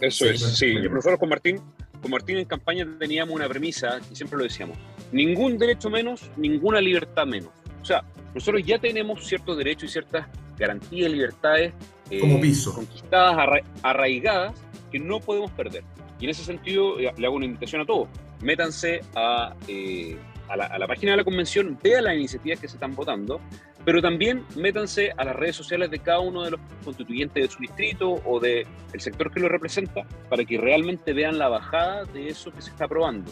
Eso 0.00 0.24
es, 0.24 0.40
sí. 0.40 0.74
Nosotros 0.90 1.18
con 1.18 1.28
Martín, 1.28 1.60
con 2.00 2.10
Martín 2.10 2.38
en 2.38 2.46
campaña 2.46 2.86
teníamos 2.98 3.34
una 3.34 3.46
premisa 3.46 4.00
y 4.10 4.16
siempre 4.16 4.38
lo 4.38 4.44
decíamos, 4.44 4.78
ningún 5.12 5.58
derecho 5.58 5.90
menos, 5.90 6.30
ninguna 6.38 6.80
libertad 6.80 7.26
menos. 7.26 7.50
O 7.84 7.86
sea, 7.86 8.02
nosotros 8.34 8.62
ya 8.64 8.78
tenemos 8.78 9.26
ciertos 9.26 9.58
derechos 9.58 9.90
y 9.90 9.92
ciertas 9.92 10.26
garantías 10.56 11.10
y 11.10 11.12
libertades 11.12 11.74
eh, 12.08 12.18
Como 12.18 12.40
piso. 12.40 12.74
conquistadas, 12.74 13.62
arraigadas, 13.82 14.54
que 14.90 14.98
no 14.98 15.20
podemos 15.20 15.50
perder. 15.50 15.84
Y 16.18 16.24
en 16.24 16.30
ese 16.30 16.44
sentido 16.44 16.98
eh, 16.98 17.12
le 17.14 17.26
hago 17.26 17.36
una 17.36 17.44
invitación 17.44 17.82
a 17.82 17.84
todos. 17.84 18.08
Métanse 18.40 19.02
a, 19.14 19.54
eh, 19.68 20.16
a, 20.48 20.56
la, 20.56 20.86
página 20.86 21.10
de 21.12 21.18
la 21.18 21.24
convención, 21.24 21.78
vean 21.82 22.04
las 22.04 22.14
iniciativas 22.14 22.58
que 22.58 22.68
se 22.68 22.76
están 22.76 22.94
votando, 22.94 23.38
pero 23.84 24.00
también 24.00 24.46
métanse 24.56 25.12
a 25.14 25.22
las 25.22 25.36
redes 25.36 25.56
sociales 25.56 25.90
de 25.90 25.98
cada 25.98 26.20
uno 26.20 26.42
de 26.42 26.52
los 26.52 26.60
constituyentes 26.86 27.42
de 27.42 27.50
su 27.50 27.60
distrito 27.60 28.14
o 28.24 28.40
del 28.40 28.66
sector 28.96 29.30
que 29.30 29.40
lo 29.40 29.48
representa 29.50 30.06
para 30.30 30.42
que 30.46 30.56
realmente 30.56 31.12
vean 31.12 31.36
la 31.36 31.50
bajada 31.50 32.04
de 32.04 32.28
eso 32.28 32.50
que 32.50 32.62
se 32.62 32.70
está 32.70 32.86
aprobando. 32.86 33.30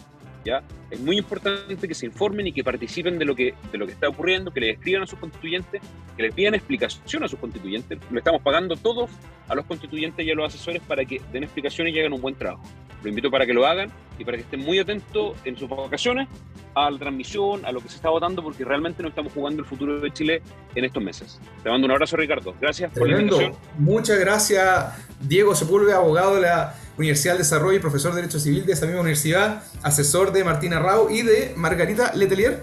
Es 0.89 0.99
muy 0.99 1.17
importante 1.17 1.87
que 1.87 1.93
se 1.93 2.05
informen 2.05 2.47
y 2.47 2.51
que 2.51 2.63
participen 2.63 3.17
de 3.17 3.25
lo 3.25 3.35
que, 3.35 3.53
de 3.71 3.77
lo 3.77 3.85
que 3.85 3.93
está 3.93 4.09
ocurriendo, 4.09 4.51
que 4.51 4.59
le 4.59 4.71
escriban 4.71 5.03
a 5.03 5.07
sus 5.07 5.19
constituyentes, 5.19 5.81
que 6.15 6.23
les 6.23 6.33
pidan 6.33 6.53
explicación 6.53 7.23
a 7.23 7.27
sus 7.27 7.39
constituyentes. 7.39 7.99
Le 8.11 8.19
estamos 8.19 8.41
pagando 8.41 8.75
todos 8.75 9.09
a 9.47 9.55
los 9.55 9.65
constituyentes 9.65 10.25
y 10.25 10.31
a 10.31 10.35
los 10.35 10.53
asesores 10.53 10.81
para 10.81 11.05
que 11.05 11.21
den 11.31 11.43
explicaciones 11.43 11.95
y 11.95 11.99
hagan 11.99 12.13
un 12.13 12.21
buen 12.21 12.35
trabajo. 12.35 12.63
Lo 13.01 13.09
invito 13.09 13.29
para 13.29 13.45
que 13.45 13.53
lo 13.53 13.65
hagan 13.65 13.91
y 14.17 14.23
para 14.23 14.37
que 14.37 14.43
estén 14.43 14.61
muy 14.61 14.79
atentos 14.79 15.35
en 15.43 15.57
sus 15.57 15.67
vacaciones 15.67 16.27
a 16.75 16.89
la 16.89 16.97
transmisión, 16.97 17.65
a 17.65 17.71
lo 17.71 17.81
que 17.81 17.89
se 17.89 17.95
está 17.95 18.09
votando, 18.09 18.41
porque 18.41 18.63
realmente 18.63 19.03
no 19.03 19.09
estamos 19.09 19.33
jugando 19.33 19.61
el 19.61 19.67
futuro 19.67 19.99
de 19.99 20.11
Chile 20.11 20.41
en 20.73 20.85
estos 20.85 21.03
meses. 21.03 21.39
Te 21.61 21.69
mando 21.69 21.85
un 21.85 21.91
abrazo, 21.91 22.17
Ricardo. 22.17 22.55
Gracias 22.59 22.91
por 22.91 23.09
la 23.09 23.19
invitación. 23.19 23.53
Muchas 23.77 24.19
gracias, 24.19 25.05
Diego 25.19 25.53
Sepúlveda, 25.53 25.97
abogado 25.97 26.35
de 26.35 26.41
la 26.41 26.75
Universidad 26.97 27.33
del 27.33 27.39
Desarrollo 27.39 27.77
y 27.77 27.79
profesor 27.79 28.11
de 28.13 28.21
Derecho 28.21 28.39
Civil 28.39 28.65
de 28.65 28.73
esa 28.73 28.85
misma 28.85 29.01
universidad, 29.01 29.63
asesor 29.81 30.31
de 30.31 30.43
Martina 30.43 30.79
Rao 30.79 31.09
y 31.09 31.21
de 31.23 31.53
Margarita 31.55 32.13
Letelier. 32.13 32.61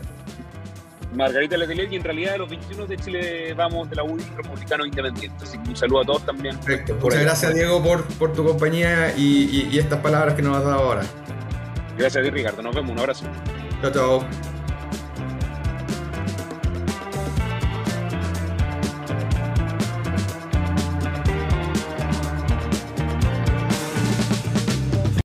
Margarita 1.14 1.56
Letelier 1.56 1.92
y 1.92 1.96
en 1.96 2.04
realidad 2.04 2.32
de 2.32 2.38
los 2.38 2.48
21 2.48 2.86
de 2.86 2.96
Chile 2.96 3.54
vamos 3.54 3.90
de 3.90 3.96
la 3.96 4.04
UDI 4.04 4.22
Republicano 4.36 4.86
Independiente. 4.86 5.44
Así 5.44 5.58
que 5.58 5.70
un 5.70 5.76
saludo 5.76 6.00
a 6.02 6.04
todos 6.04 6.24
también. 6.24 6.56
Perfecto. 6.58 6.96
Muchas 7.02 7.22
gracias 7.22 7.54
Diego 7.54 7.82
por, 7.82 8.04
por 8.04 8.32
tu 8.32 8.44
compañía 8.44 9.12
y, 9.16 9.68
y, 9.72 9.78
estas 9.78 9.98
palabras 10.00 10.34
que 10.34 10.42
nos 10.42 10.56
has 10.56 10.64
dado 10.64 10.80
ahora. 10.80 11.02
Gracias 11.98 12.22
a 12.22 12.24
ti 12.24 12.30
Ricardo, 12.30 12.62
nos 12.62 12.74
vemos, 12.74 12.92
un 12.92 12.98
abrazo. 13.00 13.24
Chao, 13.82 13.90
chao. 13.90 14.59